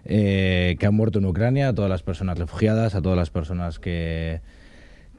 [0.05, 3.79] eh, que han muerto en Ucrania, a todas las personas refugiadas, a todas las personas
[3.79, 4.41] que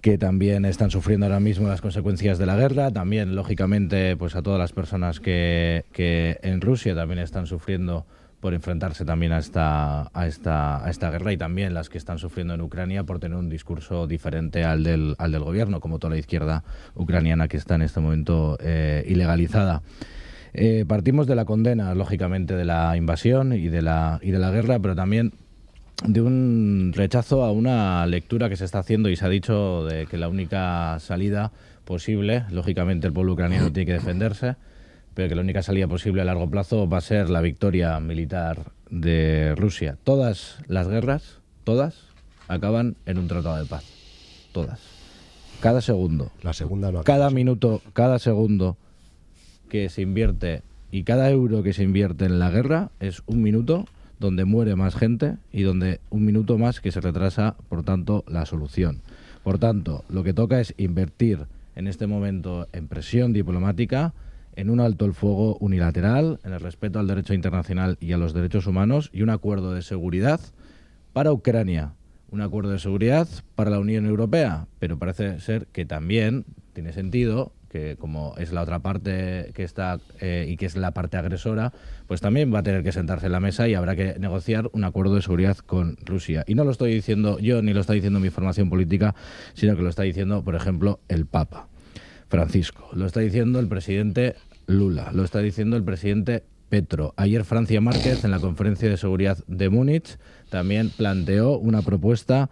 [0.00, 4.42] que también están sufriendo ahora mismo las consecuencias de la guerra, también lógicamente pues a
[4.42, 8.06] todas las personas que, que en Rusia también están sufriendo
[8.40, 12.18] por enfrentarse también a esta, a, esta, a esta guerra y también las que están
[12.18, 16.12] sufriendo en Ucrania por tener un discurso diferente al del, al del gobierno, como toda
[16.14, 16.62] la izquierda
[16.94, 19.82] ucraniana que está en este momento eh, ilegalizada.
[20.54, 24.50] Eh, partimos de la condena, lógicamente, de la invasión y de la, y de la
[24.50, 25.32] guerra, pero también
[26.04, 30.06] de un rechazo a una lectura que se está haciendo y se ha dicho de
[30.06, 31.52] que la única salida
[31.84, 34.56] posible, lógicamente el pueblo ucraniano tiene que defenderse,
[35.14, 38.72] pero que la única salida posible a largo plazo va a ser la victoria militar
[38.90, 39.98] de Rusia.
[40.04, 41.96] Todas las guerras, todas,
[42.46, 43.84] acaban en un tratado de paz.
[44.52, 44.80] Todas.
[45.60, 46.30] Cada segundo.
[46.42, 48.76] La segunda no Cada minuto, cada segundo
[49.68, 53.86] que se invierte y cada euro que se invierte en la guerra es un minuto
[54.18, 58.46] donde muere más gente y donde un minuto más que se retrasa, por tanto, la
[58.46, 59.00] solución.
[59.42, 61.46] Por tanto, lo que toca es invertir
[61.76, 64.12] en este momento en presión diplomática,
[64.56, 68.34] en un alto el fuego unilateral, en el respeto al derecho internacional y a los
[68.34, 70.40] derechos humanos y un acuerdo de seguridad
[71.12, 71.92] para Ucrania,
[72.30, 77.52] un acuerdo de seguridad para la Unión Europea, pero parece ser que también tiene sentido
[77.68, 81.72] que como es la otra parte que está eh, y que es la parte agresora,
[82.06, 84.84] pues también va a tener que sentarse en la mesa y habrá que negociar un
[84.84, 86.44] acuerdo de seguridad con Rusia.
[86.46, 89.14] Y no lo estoy diciendo yo ni lo está diciendo mi formación política,
[89.54, 91.68] sino que lo está diciendo, por ejemplo, el Papa
[92.28, 97.14] Francisco, lo está diciendo el presidente Lula, lo está diciendo el presidente Petro.
[97.16, 100.18] Ayer Francia Márquez en la conferencia de seguridad de Múnich
[100.50, 102.50] también planteó una propuesta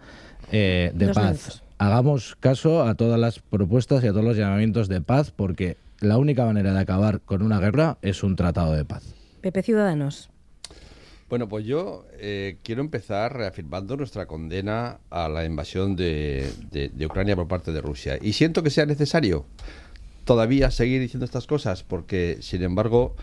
[0.51, 5.01] eh, de paz hagamos caso a todas las propuestas y a todos los llamamientos de
[5.01, 9.13] paz, porque la única manera de acabar con una guerra es un tratado de paz.
[9.41, 10.29] Pepe Ciudadanos.
[11.29, 16.49] Bueno, pues yo eh, quiero empezar reafirmando nuestra condena a la invasión de,
[17.05, 18.17] Ucrania por parte de Rusia.
[18.21, 19.45] Y siento que sea necesario
[20.23, 23.15] todavía seguir diciendo estas cosas, porque, sin embargo,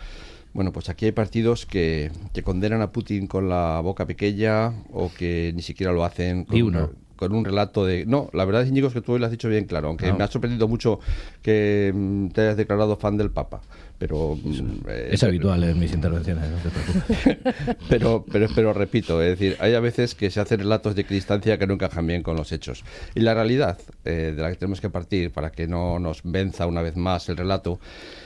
[0.52, 2.11] bueno, pues aquí hay partidos que,
[2.44, 7.35] condenan a Putin con la boca pequeña o que ni siquiera lo hacen con, con
[7.35, 8.07] un relato de...
[8.07, 10.29] No, la verdad, Íñigo, es que tú lo has dicho bien claro, aunque me ha
[10.29, 11.01] sorprendido mucho
[11.43, 13.61] que mm, te hayas declarado fan del Papa.
[13.99, 16.45] Pero, mm, es eh, habitual en mis intervenciones,
[17.89, 21.59] pero, pero, pero repito, es decir, hay a veces que se hacen relatos de equidistancia
[21.59, 22.85] que no encajan bien con los hechos.
[23.15, 26.67] Y la realidad eh, de la que tenemos que partir para que no nos venza
[26.67, 27.79] una vez más el relato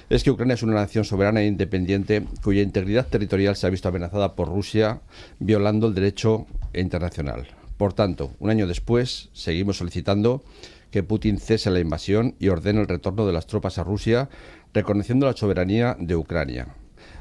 [0.08, 3.88] es que Ucrania es una nación soberana e independiente cuya integridad territorial se ha visto
[3.88, 5.00] amenazada por Rusia
[5.38, 7.57] violando el derecho internacional.
[7.78, 10.42] Por tanto, un año después, seguimos solicitando
[10.90, 14.28] que Putin cese la invasión y ordene el retorno de las tropas a Rusia,
[14.74, 16.74] reconociendo la soberanía de Ucrania.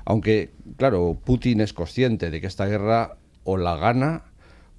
[0.03, 4.23] Aunque, claro, Putin es consciente de que esta guerra o la gana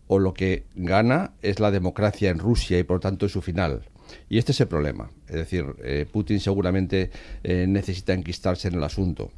[0.09, 3.88] o lo que gana es la democracia en Rusia y por tanto es su final.
[4.29, 5.11] Y este es el problema.
[5.29, 7.11] Es decir, eh, Putin seguramente
[7.43, 9.31] eh, necesita enquistarse en el asunto.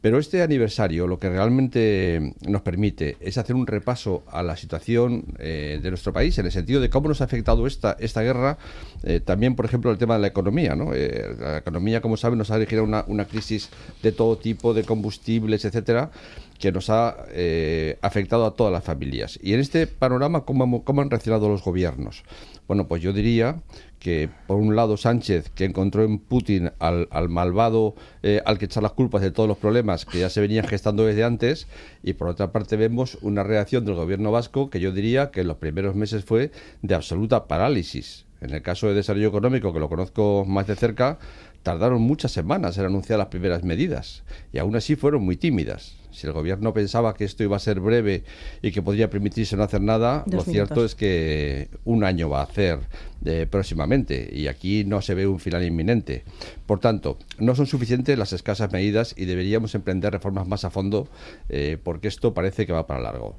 [0.00, 5.24] Pero este aniversario lo que realmente nos permite es hacer un repaso a la situación
[5.38, 8.58] eh, de nuestro país, en el sentido de cómo nos ha afectado esta, esta guerra,
[9.24, 10.74] también, por ejemplo, el tema de la economía.
[10.74, 10.92] ¿no?
[10.92, 13.70] la economía, como saben, nos ha dirigido una, una crisis
[14.02, 16.10] de todo tipo, de combustibles, etcétera,
[16.58, 17.16] que nos ha
[18.00, 19.38] afectado a todas las familias.
[19.42, 22.24] Y en este panorama, ¿cómo, ¿cómo han reaccionado los gobiernos?
[22.66, 23.62] Bueno, pues yo diría
[24.02, 27.94] que por un lado Sánchez, que encontró en Putin al, malvado
[28.24, 31.06] eh, al que echar las culpas de todos los problemas que ya se venían gestando
[31.06, 31.68] desde antes,
[32.02, 35.46] y por otra parte vemos una reacción del gobierno vasco que yo diría que en
[35.46, 36.50] los primeros meses fue
[36.82, 38.26] de absoluta parálisis.
[38.40, 41.20] En el caso de desarrollo económico, que lo conozco más de cerca,
[41.62, 46.01] tardaron muchas semanas en anunciar las primeras medidas y aún así fueron muy tímidas.
[46.12, 48.24] Si el gobierno pensaba que esto iba a ser breve
[48.60, 52.44] y que podría permitirse no hacer nada, lo cierto es que un año va a
[52.44, 52.80] hacer
[53.24, 56.24] eh, próximamente y aquí no se ve un final inminente.
[56.66, 61.08] Por tanto, no son suficientes las escasas medidas y deberíamos emprender reformas más a fondo
[61.48, 63.36] eh, porque esto parece que va para largo.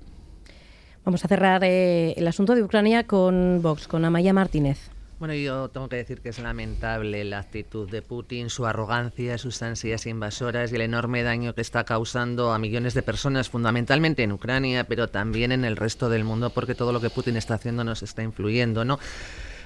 [1.05, 4.89] Vamos a cerrar eh, el asunto de Ucrania con Vox, con Amaya Martínez.
[5.19, 9.61] Bueno, yo tengo que decir que es lamentable la actitud de Putin, su arrogancia, sus
[9.61, 14.33] ansias invasoras y el enorme daño que está causando a millones de personas, fundamentalmente en
[14.33, 17.85] Ucrania, pero también en el resto del mundo, porque todo lo que Putin está haciendo
[17.85, 18.99] nos está influyendo, ¿no?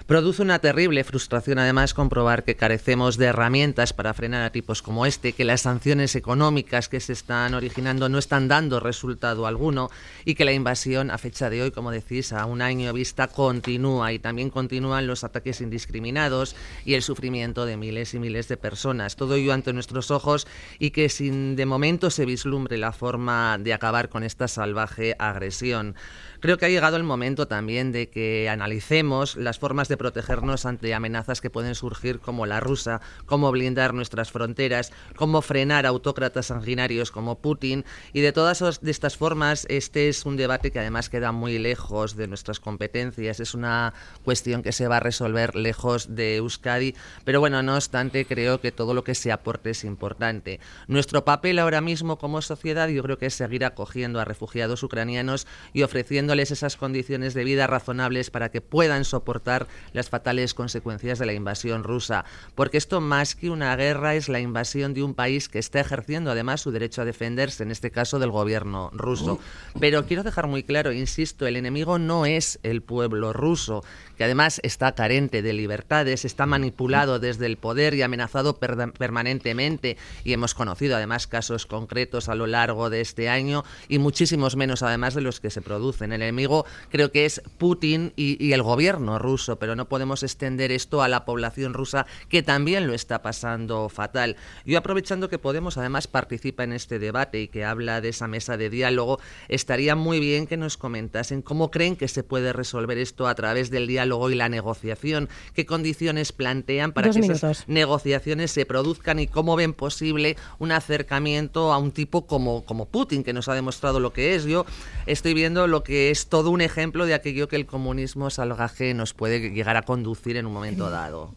[0.08, 5.06] Produce una terrible frustración además comprobar que carecemos de herramientas para frenar a tipos como
[5.06, 9.90] este, que las sanciones económicas que se están originando no están dando resultado alguno
[10.24, 14.14] y que la invasión a fecha de hoy, como decís, a un año vista continúa
[14.14, 16.56] y también continúan los ataques indiscriminados
[16.86, 19.18] y el sufrimiento de miles y miles de personas.
[19.18, 20.48] Todo ello ante nuestros ojos
[20.80, 25.96] y que sin de momento se vislumbre la forma de acabar con esta salvaje agresión.
[26.40, 30.94] Creo que ha llegado el momento también de que analicemos las formas de protegernos ante
[30.94, 37.12] amenazas que pueden surgir como la rusa, cómo blindar nuestras fronteras, cómo frenar autócratas sanguinarios
[37.12, 37.86] como Putin.
[38.14, 42.28] Y de todas estas formas este es un debate que además queda muy lejos de
[42.28, 47.64] nuestras competencias, es una cuestión que se va a resolver lejos de Euskadi, pero bueno,
[47.64, 50.60] no obstante creo que todo lo que se aporte es importante.
[50.88, 55.48] Nuestro papel ahora mismo como sociedad yo creo que es seguir acogiendo a refugiados ucranianos
[55.74, 61.26] y ofreciendo esas condiciones de vida razonables para que puedan soportar las fatales consecuencias de
[61.26, 62.26] la invasión rusa.
[62.56, 66.32] Porque esto más que una guerra es la invasión de un país que está ejerciendo
[66.32, 69.40] además su derecho a defenderse, en este caso del gobierno ruso.
[69.80, 73.84] Pero quiero dejar muy claro, insisto, el enemigo no es el pueblo ruso,
[74.18, 79.98] que además está carente de libertades, está manipulado desde el poder y amenazado permanentemente.
[80.24, 84.84] Y hemos conocido además casos concretos a lo largo de este año y muchísimos menos
[84.84, 89.20] además de los que se producen el enemigo creo que es Putin y, el gobierno
[89.20, 93.90] ruso, pero no podemos extender esto a la población rusa que también lo está pasando
[93.90, 94.36] fatal.
[94.66, 98.58] Yo aprovechando que Podemos además participa en este debate y que habla de esa mesa
[98.58, 103.28] de diálogo, estaría muy bien que nos comentasen cómo creen que se puede resolver esto
[103.28, 108.66] a través del diálogo y la negociación, qué condiciones plantean para que esas negociaciones se
[108.66, 113.48] produzcan y cómo ven posible un acercamiento a un tipo como, como Putin, que nos
[113.48, 114.46] ha demostrado lo que es.
[114.46, 114.66] Yo
[115.06, 119.14] estoy viendo lo que es todo un ejemplo de aquello que el comunismo salvaje nos
[119.14, 121.34] puede llegar a conducir en un momento dado.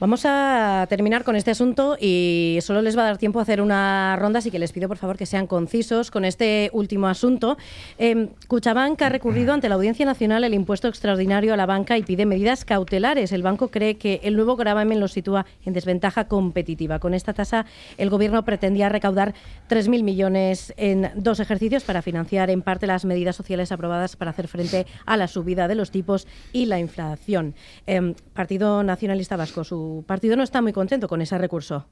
[0.00, 3.60] Vamos a terminar con este asunto y solo les va a dar tiempo a hacer
[3.60, 7.56] una ronda, así que les pido por favor que sean concisos con este último asunto.
[7.96, 12.02] Eh, Cuchabank ha recurrido ante la Audiencia Nacional el impuesto extraordinario a la banca y
[12.02, 13.30] pide medidas cautelares.
[13.30, 16.98] El banco cree que el nuevo gravamen lo sitúa en desventaja competitiva.
[16.98, 17.64] Con esta tasa,
[17.96, 19.32] el Gobierno pretendía recaudar
[19.70, 24.48] 3.000 millones en dos ejercicios para financiar en parte las medidas sociales aprobadas para hacer
[24.48, 27.54] frente a la subida de los tipos y la inflación.
[27.86, 31.86] Eh, Partido Nacionalista Vasco, su partido no está muy contento con ese recurso.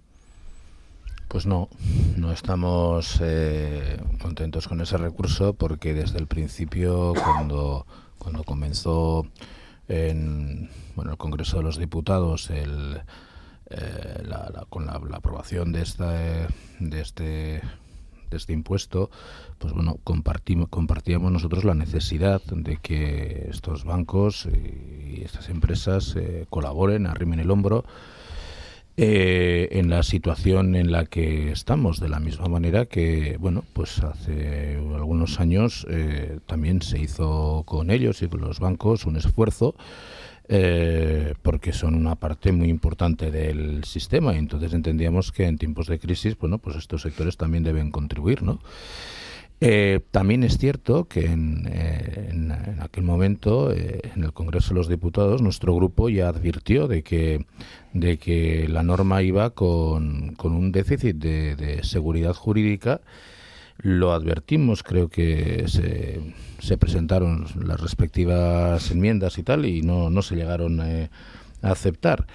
[1.29, 1.69] Pues no,
[2.17, 7.87] no estamos eh, contentos con ese recurso porque desde el principio, cuando,
[8.19, 9.27] cuando comenzó
[9.89, 13.01] en bueno, el Congreso de los Diputados el,
[13.71, 14.23] eh,
[14.69, 17.63] con la, aprobación de, esta, de este
[18.33, 19.11] de este impuesto,
[19.59, 26.47] pues bueno, compartimos, compartíamos nosotros la necesidad de que estos bancos y estas empresas eh,
[26.51, 27.85] colaboren, arrimen el hombro
[28.99, 34.03] eh, en la situación en la que estamos, de la misma manera que, bueno, pues
[34.03, 39.75] hace algunos años eh, también se hizo con ellos y con los bancos un esfuerzo
[40.49, 45.87] eh, porque son una parte muy importante del sistema y entonces entendíamos que en tiempos
[45.87, 48.61] de crisis, bueno, pues estos sectores también deben contribuir, ¿no?
[49.65, 55.41] Eh, también es cierto que en, eh, aquel momento, en el Congreso de los Diputados,
[55.41, 57.47] nuestro grupo ya advirtió de que,
[57.93, 63.03] de que la norma iba con, con un déficit de seguridad jurídica
[63.79, 66.21] lo advertimos, creo que se,
[66.63, 71.11] se presentaron las respectivas enmiendas y tal, y no, no se llegaron eh,
[71.61, 72.27] a aceptar.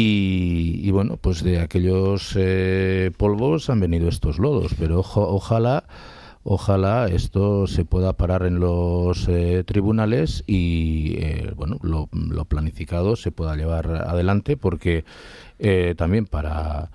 [0.00, 5.84] Y, bueno, pues de aquellos eh, polvos han venido estos lodos, pero ojalá
[6.44, 11.18] ojalá esto se pueda parar en los eh, tribunales y
[11.56, 15.04] bueno lo, lo, planificado se pueda llevar adelante porque
[15.96, 16.90] también para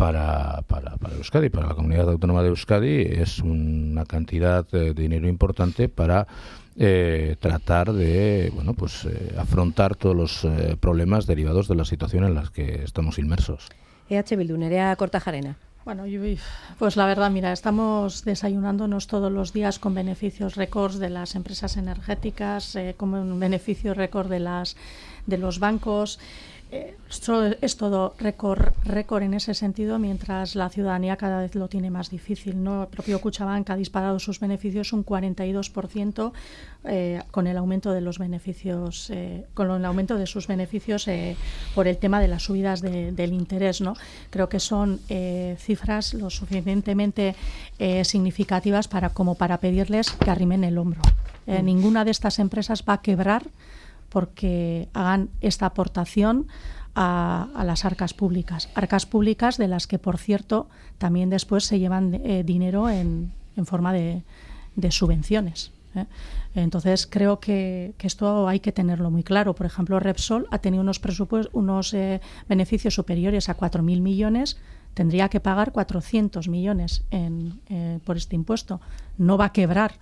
[0.00, 5.28] para, para, para Euskadi, para la comunidad autónoma de Euskadi, es una cantidad de dinero
[5.28, 6.26] importante para
[6.78, 12.24] eh, tratar de bueno pues eh, afrontar todos los eh, problemas derivados de la situación
[12.24, 13.68] en la que estamos inmersos.
[14.08, 15.56] EH Bildu, Nerea Cortajarena.
[15.84, 16.04] Bueno,
[16.78, 21.76] pues la verdad, mira, estamos desayunándonos todos los días con beneficios récords de las empresas
[21.76, 24.76] energéticas, con beneficios récord de las
[25.26, 26.18] de los bancos.
[26.72, 26.96] Eh,
[27.60, 32.08] es todo récord, récord en ese sentido, mientras la ciudadanía cada vez lo tiene más
[32.08, 32.62] difícil.
[32.62, 32.82] ¿no?
[32.82, 36.32] El propio Cuchabank ha disparado sus beneficios un 42%
[36.84, 41.36] eh, con el aumento de los beneficios, eh, con el aumento de sus beneficios eh,
[41.74, 43.80] por el tema de las subidas del interés.
[43.80, 43.94] ¿no?
[44.30, 45.00] Creo que son
[45.58, 47.34] cifras lo suficientemente
[48.02, 51.02] significativas para como para pedirles que arrimen el hombro.
[51.46, 51.64] Mm.
[51.64, 53.42] Ninguna de estas empresas va a quebrar
[54.10, 56.46] porque hagan esta aportación
[56.94, 58.68] a, las arcas públicas.
[58.74, 63.32] Arcas públicas de las que, por cierto, también después se llevan eh, dinero en,
[63.64, 64.22] forma de,
[64.90, 65.72] subvenciones.
[65.94, 66.06] ¿eh?
[66.54, 69.54] Entonces, creo que, esto hay que tenerlo muy claro.
[69.54, 71.00] Por ejemplo, Repsol ha tenido unos,
[71.52, 74.58] unos eh, beneficios superiores a 4.000 millones
[74.94, 77.04] tendría que pagar 400 millones
[78.04, 78.80] por este impuesto.
[79.18, 79.92] No va a quebrar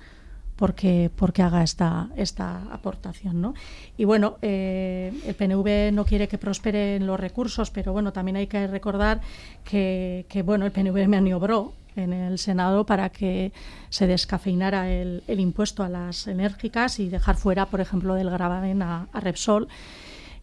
[0.59, 3.41] porque, porque haga esta, esta aportación.
[3.41, 3.55] ¿no?
[3.97, 8.49] Y bueno, eh, el PNV no quiere que prosperen los recursos, pero bueno, también hay
[8.49, 9.21] que recordar
[9.65, 13.53] que, que bueno, el PNV maniobró en el Senado para que
[13.89, 19.09] se descafeinara el, impuesto a las enérgicas y dejar fuera, por ejemplo, del gravamen a,
[19.15, 19.69] Repsol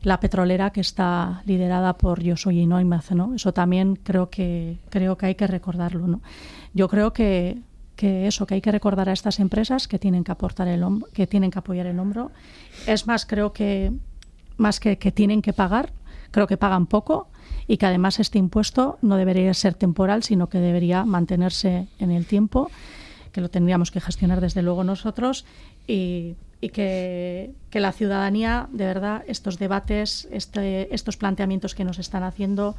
[0.01, 3.33] la petrolera que está liderada por Josué y ¿no?
[3.33, 6.21] Eso también creo que creo que hay que recordarlo, ¿no?
[6.73, 7.57] Yo creo que
[7.95, 10.83] que eso, que hay que recordar a estas empresas que tienen que aportar el
[11.13, 12.31] que tienen que apoyar el hombro.
[12.87, 13.91] Es más, creo que
[14.57, 15.91] más que, que tienen que pagar,
[16.31, 17.27] creo que pagan poco
[17.67, 22.25] y que además este impuesto no debería ser temporal, sino que debería mantenerse en el
[22.25, 22.69] tiempo,
[23.31, 25.45] que lo tendríamos que gestionar desde luego nosotros
[25.87, 31.99] y, y que, que, la ciudadanía, de verdad, estos debates, este, estos planteamientos que nos
[31.99, 32.75] están haciendo,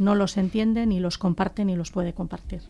[0.00, 2.62] no los entiende, ni los comparte, ni los puede compartir.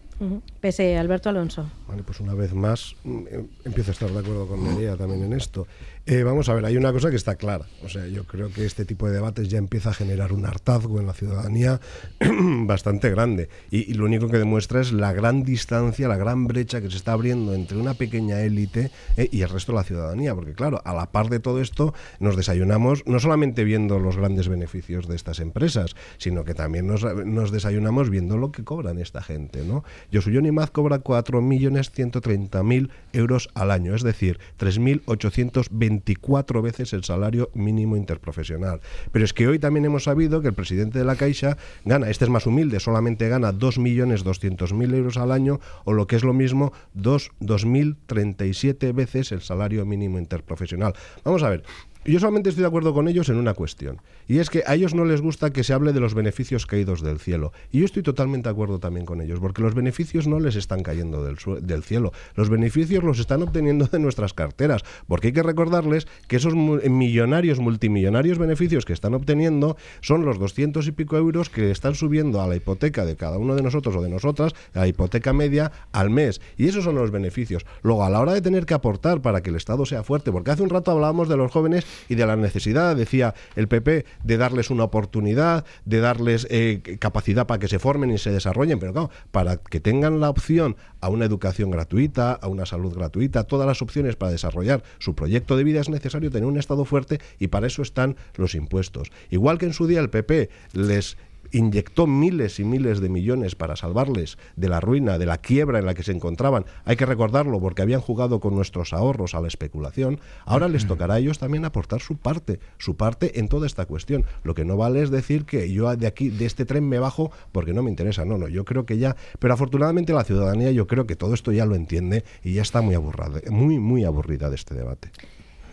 [0.60, 1.70] Pese Alberto Alonso.
[1.88, 5.22] Vale, pues una vez más mm, eh, empiezo a estar de acuerdo con Nerea también
[5.22, 5.66] en esto.
[6.12, 7.66] Eh, vamos a ver, hay una cosa que está clara.
[7.84, 10.98] O sea, yo creo que este tipo de debates ya empieza a generar un hartazgo
[10.98, 11.80] en la ciudadanía
[12.66, 13.48] bastante grande.
[13.70, 17.12] Y, lo único que demuestra es la gran distancia, la gran brecha que se está
[17.12, 20.34] abriendo entre una pequeña élite eh, y el resto de la ciudadanía.
[20.34, 24.48] Porque claro, a la par de todo esto, nos desayunamos no solamente viendo los grandes
[24.48, 29.64] beneficios de estas empresas, sino que también nos, desayunamos viendo lo que cobran esta gente.
[29.64, 29.84] ¿no?
[30.12, 37.96] Josué Maz cobra 4.130.000 euros al año, es decir, 3.820 24 veces el salario mínimo
[37.96, 38.80] interprofesional.
[39.12, 42.24] Pero es que hoy también hemos sabido que el presidente de la Caixa gana, este
[42.24, 46.72] es más humilde, solamente gana 2.200.000 euros al año o lo que es lo mismo,
[46.96, 50.94] 2.037 veces el salario mínimo interprofesional.
[51.24, 51.64] Vamos a ver,
[52.04, 54.94] yo solamente estoy de acuerdo con ellos en una cuestión, y es que a ellos
[54.94, 57.52] no les gusta que se hable de los beneficios caídos del cielo.
[57.72, 60.82] Y yo estoy totalmente de acuerdo también con ellos, porque los beneficios no les están
[60.82, 65.42] cayendo del, del cielo, los beneficios los están obteniendo de nuestras carteras, porque hay que
[65.42, 71.50] recordarles que esos millonarios, multimillonarios beneficios que están obteniendo son los 200 y pico euros
[71.50, 74.80] que están subiendo a la hipoteca de cada uno de nosotros o de nosotras, a
[74.80, 76.40] la hipoteca media al mes.
[76.56, 77.66] Y esos son los beneficios.
[77.82, 80.50] Luego, a la hora de tener que aportar para que el Estado sea fuerte, porque
[80.50, 84.36] hace un rato hablábamos de los jóvenes y de la necesidad, decía el PP, de
[84.36, 88.92] darles una oportunidad, de darles eh, capacidad para que se formen y se desarrollen, pero
[88.92, 93.66] claro, para que tengan la opción a una educación gratuita, a una salud gratuita, todas
[93.66, 97.48] las opciones para desarrollar su proyecto de vida es necesario tener un Estado fuerte y
[97.48, 99.10] para eso están los impuestos.
[99.30, 101.16] Igual que en su día el PP les
[101.52, 105.86] inyectó miles y miles de millones para salvarles de la ruina, de la quiebra en
[105.86, 106.64] la que se encontraban.
[106.84, 110.20] Hay que recordarlo porque habían jugado con nuestros ahorros a la especulación.
[110.44, 114.24] Ahora les tocará a ellos también aportar su parte, su parte en toda esta cuestión.
[114.42, 117.30] Lo que no vale es decir que yo de aquí, de este tren me bajo
[117.52, 118.24] porque no me interesa.
[118.24, 121.52] No, no, yo creo que ya, pero afortunadamente la ciudadanía yo creo que todo esto
[121.52, 125.10] ya lo entiende y ya está muy aburrida, muy, muy aburrida de este debate.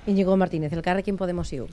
[0.05, 1.65] Íñigo Martínez, el Carrequín Podemos ir.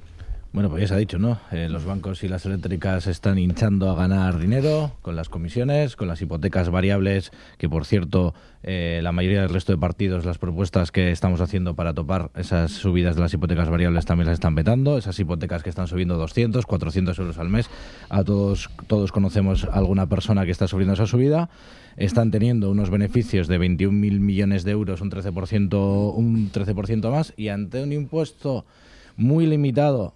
[0.55, 1.41] Bueno, pues ya se ha dicho, ¿no?
[1.51, 6.07] Eh, los bancos y las eléctricas están hinchando a ganar dinero con las comisiones, con
[6.07, 10.93] las hipotecas variables, que por cierto, eh, la mayoría del resto de partidos, las propuestas
[10.93, 14.97] que estamos haciendo para topar esas subidas de las hipotecas variables también las están vetando.
[14.97, 17.69] Esas hipotecas que están subiendo 200, 400 euros al mes.
[18.09, 21.51] A todos, todos conocemos alguna persona que está sufriendo esa subida.
[21.97, 23.91] Están teniendo unos beneficios de 21.000
[24.21, 28.65] millones de euros, un 13%, un 13% más, y ante un impuesto
[29.17, 30.15] muy limitado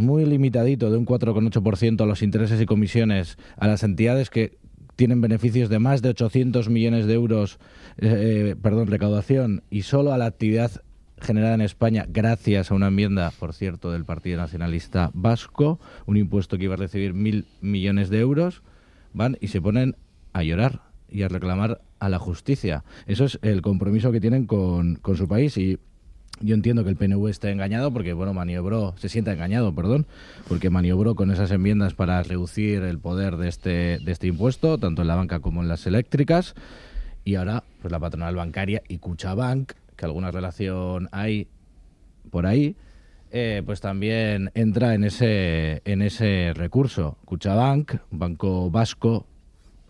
[0.00, 4.58] muy limitadito de un 4,8% a los intereses y comisiones a las entidades que
[4.96, 7.58] tienen beneficios de más de 800 millones de euros,
[7.98, 10.82] eh, perdón, recaudación, y solo a la actividad
[11.20, 16.58] generada en España gracias a una enmienda, por cierto, del Partido Nacionalista Vasco, un impuesto
[16.58, 18.62] que iba a recibir mil millones de euros,
[19.12, 19.96] van y se ponen
[20.32, 22.84] a llorar y a reclamar a la justicia.
[23.06, 25.78] Eso es el compromiso que tienen con, con su país y
[26.40, 30.06] yo entiendo que el PNV está engañado porque, bueno, maniobró, se sienta engañado, perdón,
[30.48, 35.02] porque maniobró con esas enmiendas para reducir el poder de este, de este impuesto, tanto
[35.02, 36.54] en la banca como en las eléctricas.
[37.24, 41.46] Y ahora, pues la patronal bancaria y Cuchabank, que alguna relación hay
[42.30, 42.74] por ahí,
[43.32, 47.18] eh, pues también entra en ese, en ese recurso.
[47.26, 49.26] Cuchabank, banco vasco,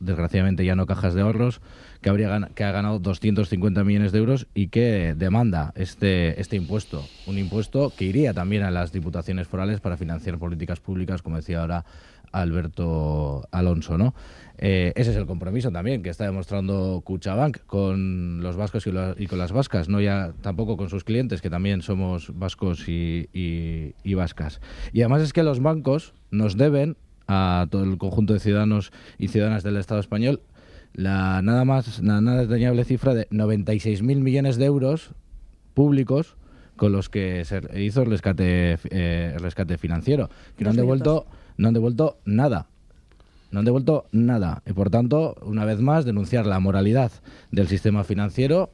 [0.00, 1.60] desgraciadamente ya no cajas de ahorros,
[2.00, 7.04] que, habría que ha ganado 250 millones de euros y que demanda este, este impuesto.
[7.26, 11.60] Un impuesto que iría también a las diputaciones forales para financiar políticas públicas, como decía
[11.60, 11.84] ahora
[12.32, 14.14] Alberto Alonso, ¿no?
[14.58, 19.38] Eh, ese es el compromiso también que está demostrando Cuchabank con los vascos y, con
[19.38, 24.60] las vascas, no ya tampoco con sus clientes, que también somos vascos y, y vascas.
[24.92, 26.96] Y además es que los bancos nos deben
[27.26, 30.40] a todo el conjunto de ciudadanos y ciudadanas del Estado español
[30.92, 35.10] la nada más nada desdeñable cifra de 96.000 millones de euros
[35.74, 36.36] públicos
[36.76, 41.26] con los que se hizo el rescate eh, el rescate financiero que no han devuelto
[41.60, 42.68] no han devuelto nada.
[43.50, 44.62] No han devuelto nada.
[44.66, 47.12] Y por tanto una vez más denunciar la moralidad
[47.50, 48.70] del sistema financiero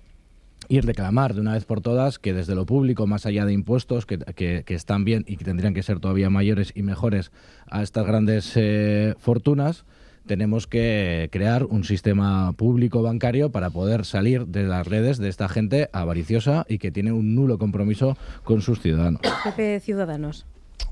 [0.69, 4.07] y reclamar de una vez por todas que desde lo público, más allá de impuestos,
[4.07, 7.31] que, que, están bien y que tendrían que ser todavía mayores y mejores
[7.69, 9.85] a estas grandes eh, fortunas,
[10.27, 15.49] tenemos que crear un sistema público bancario para poder salir de las redes de esta
[15.49, 19.20] gente avariciosa y que tiene un nulo compromiso con sus ciudadanos.
[19.45, 20.47] Pepe Ciudadanos.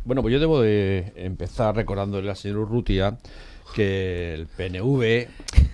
[0.04, 3.18] Bueno, pues yo debo de empezar recordándole al señor Urrutia
[3.74, 5.28] que el PNV.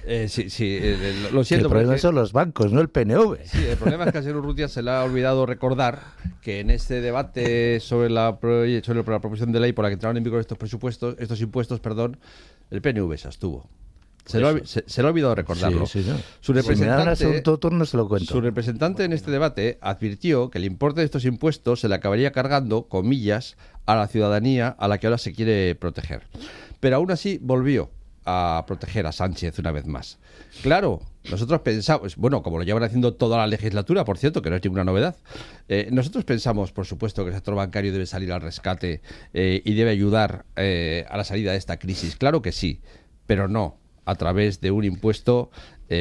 [0.07, 1.67] Eh, sí, sí, eh, lo siento.
[1.67, 3.37] el problema son los bancos, no el PNV.
[3.45, 6.01] Sí, el problema es que al señor Urrutia se le ha olvidado recordar
[6.43, 10.17] que en este debate sobre la, sobre la proposición de ley por la que entraron
[10.17, 12.19] en vigor estos presupuestos, estos impuestos, perdón,
[12.71, 13.69] el PNV se abstuvo.
[14.25, 15.87] Se, lo, ha, se, ha olvidado recordarlo.
[15.87, 18.33] Su representante, turno se lo cuento.
[18.33, 22.31] su representante en este debate advirtió que el importe de estos impuestos se le acabaría
[22.31, 26.23] cargando, comillas, a la ciudadanía a la que ahora se quiere proteger.
[26.81, 27.91] Pero aún así volvió
[28.25, 30.19] a proteger a Sánchez una vez más.
[30.63, 31.01] Claro,
[31.31, 34.65] nosotros pensamos, bueno, como lo llevan haciendo toda la legislatura, por cierto, que no es
[34.65, 35.17] ninguna novedad,
[35.69, 39.01] eh, nosotros pensamos, por supuesto, que el sector bancario debe salir al rescate
[39.33, 42.17] eh, y debe ayudar eh, a la salida de esta crisis.
[42.17, 42.81] Claro que sí,
[43.27, 45.51] pero no a través de un impuesto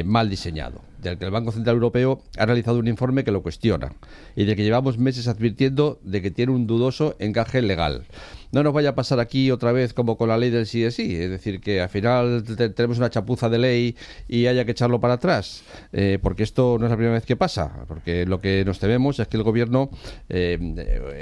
[0.04, 3.92] mal diseñado, del que el Banco Central Europeo ha realizado un informe que lo cuestiona
[4.36, 8.06] y del que llevamos meses advirtiendo de que tiene un dudoso encaje legal.
[8.52, 10.94] No nos vaya a pasar aquí otra vez como con la ley del sí es
[10.94, 12.44] sí, es decir, que al final
[12.74, 13.96] tenemos una chapuza de ley
[14.28, 17.36] y haya que echarlo para atrás, eh, porque esto no es la primera vez que
[17.36, 19.90] pasa, porque lo que nos tememos es que el gobierno
[20.28, 20.58] eh,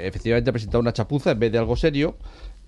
[0.03, 2.17] efectivamente ha presentado una chapuza en vez de algo serio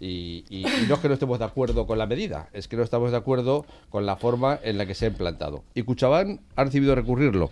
[0.01, 3.11] y, no es que no estemos de acuerdo con la medida, es que no estamos
[3.11, 5.63] de acuerdo con la forma en la que se ha implantado.
[5.75, 7.51] Y Cuchabán ha recibido recurrirlo.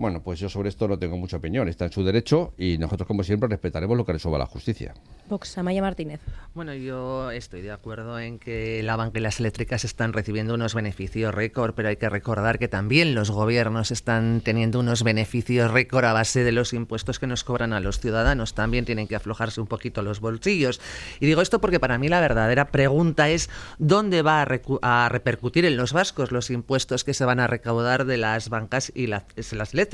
[0.00, 3.06] Bueno, pues yo sobre esto no tengo mucha opinión, está en su derecho y nosotros,
[3.06, 4.94] como siempre, respetaremos lo que resuelva la justicia.
[5.28, 6.20] Vox, Amaya Martínez.
[6.54, 10.74] Bueno, yo estoy de acuerdo en que la banca y las eléctricas están recibiendo unos
[10.74, 16.06] beneficios récord, pero hay que recordar que también los gobiernos están teniendo unos beneficios récord
[16.06, 18.54] a base de los impuestos que nos cobran a los ciudadanos.
[18.54, 20.80] También tienen que aflojarse un poquito los bolsillos.
[21.20, 25.76] Y digo esto porque para mí la verdadera pregunta es dónde va a, repercutir en
[25.76, 29.89] los vascos los impuestos que se van a recaudar de las bancas y las eléctricas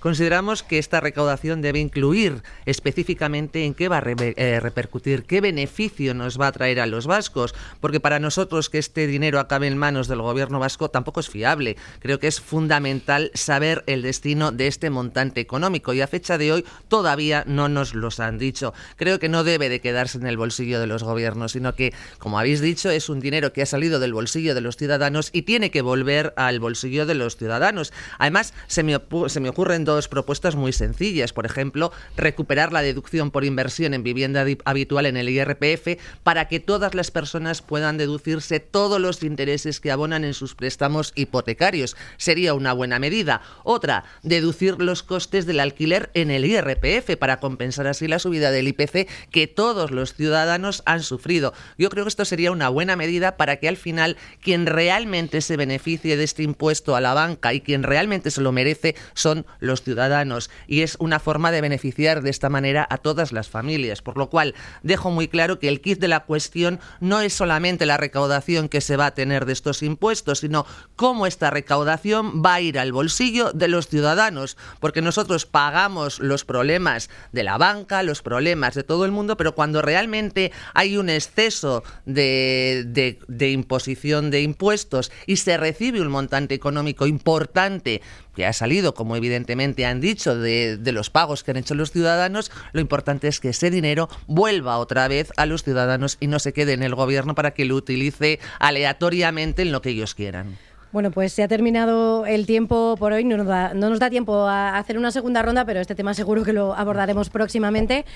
[0.00, 6.14] Consideramos que esta recaudación debe incluir específicamente en qué va a eh, repercutir, qué beneficio
[6.14, 9.76] nos va a traer a los vascos, porque para nosotros que este dinero acabe en
[9.76, 11.76] manos del gobierno vasco tampoco es fiable.
[12.00, 16.52] Creo que es fundamental saber el destino de este montante económico y a fecha de
[16.52, 18.72] hoy todavía no nos los han dicho.
[18.96, 22.38] Creo que no debe de quedarse en el bolsillo de los gobiernos, sino que, como
[22.38, 25.70] habéis dicho, es un dinero que ha salido del bolsillo de los ciudadanos y tiene
[25.70, 27.92] que volver al bolsillo de los ciudadanos.
[28.18, 28.98] Además, se me,
[29.28, 31.32] se me ocurren dos propuestas muy sencillas.
[31.32, 36.60] Por ejemplo, recuperar la deducción por inversión en vivienda habitual en el IRPF para que
[36.60, 41.96] todas las personas puedan deducirse todos los intereses que abonan en sus préstamos hipotecarios.
[42.16, 43.42] Sería una buena medida.
[43.64, 48.68] Otra, deducir los costes del alquiler en el IRPF para compensar así la subida del
[48.68, 51.52] IPC que todos los ciudadanos han sufrido.
[51.76, 55.56] Yo creo que esto sería una buena medida para que al final quien realmente se
[55.56, 59.82] beneficie de este impuesto a la banca y quien realmente se lo merece son los
[59.82, 64.02] ciudadanos y es una forma de beneficiar de esta manera a todas las familias.
[64.02, 67.86] Por lo cual, dejo muy claro que el kit de la cuestión no es solamente
[67.86, 72.54] la recaudación que se va a tener de estos impuestos, sino cómo esta recaudación va
[72.54, 78.02] a ir al bolsillo de los ciudadanos, porque nosotros pagamos los problemas de la banca,
[78.02, 82.84] los problemas de todo el mundo, pero cuando realmente hay un exceso de,
[83.28, 88.02] de imposición de impuestos y se recibe un montante económico importante
[88.38, 92.50] que ha salido, como evidentemente han dicho, de, los pagos que han hecho los ciudadanos,
[92.72, 96.52] lo importante es que ese dinero vuelva otra vez a los ciudadanos y no se
[96.52, 100.56] quede en el gobierno para que lo utilice aleatoriamente en lo que ellos quieran.
[100.90, 103.24] Bueno, pues se ha terminado el tiempo por hoy.
[103.24, 106.14] No nos, da, no nos da tiempo a hacer una segunda ronda, pero este tema
[106.14, 108.06] seguro que lo abordaremos próximamente.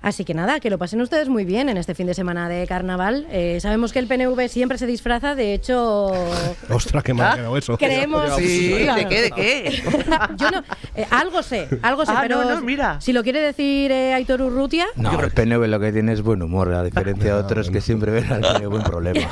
[0.00, 2.66] Así que nada, que lo pasen ustedes muy bien en este fin de semana de
[2.66, 3.26] carnaval.
[3.30, 6.10] Eh, sabemos que el PNV siempre se disfraza, de hecho.
[6.70, 7.76] ¡Ostras, qué mal quedado eso!
[7.76, 8.34] Creemos.
[8.36, 9.22] Sí, ¿de qué?
[9.22, 9.82] ¿De qué?
[10.38, 10.62] Yo no.
[10.96, 12.42] Eh, algo sé, algo sé, Ah, pero.
[12.44, 13.00] no, no, mira.
[13.00, 14.86] Si lo quiere decir eh, Aitor Urrutia.
[14.96, 18.10] No, el PNV lo que tiene es buen humor, a diferencia de otros que siempre
[18.10, 19.28] ven al PNV un problema.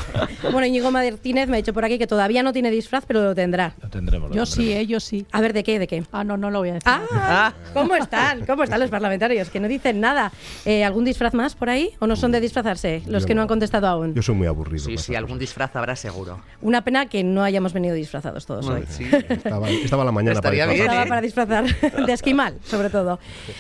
[0.53, 3.35] Bueno, Íñigo Martínez me ha dicho por aquí que todavía no tiene disfraz, pero lo
[3.35, 3.75] tendrá.
[3.83, 4.31] Lo tendremos.
[4.31, 4.51] lo Yo tendremos.
[4.51, 5.27] sí, eh, yo sí.
[5.33, 5.79] A ver, ¿de qué?
[5.79, 6.03] ¿De qué?
[6.13, 6.89] Ah, no, no lo voy a decir.
[6.91, 8.45] Ah, ¿cómo están?
[8.47, 9.49] ¿Cómo están los parlamentarios?
[9.51, 10.33] Que no dicen nada.
[10.65, 11.91] Eh, ¿Algún disfraz más por ahí?
[12.01, 13.43] ¿O no son de disfrazarse los Yo que no no.
[13.43, 14.15] han contestado aún?
[14.15, 14.85] Yo soy muy aburrido.
[14.85, 16.41] Sí, sí, algún disfraz habrá seguro.
[16.61, 18.85] Una pena que no hayamos venido disfrazados todos hoy.
[18.89, 19.05] Sí.
[19.29, 20.87] Estaba, estaba la mañana para bien, disfrazar.
[20.87, 21.09] Estaba ¿eh?
[21.09, 23.19] para disfrazar de esquimal, sobre todo.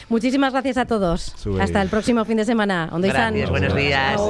[0.08, 1.34] Muchísimas gracias a todos.
[1.36, 1.62] Sube.
[1.62, 2.90] Hasta el próximo fin de semana.
[2.92, 4.20] Gracias, buenos días.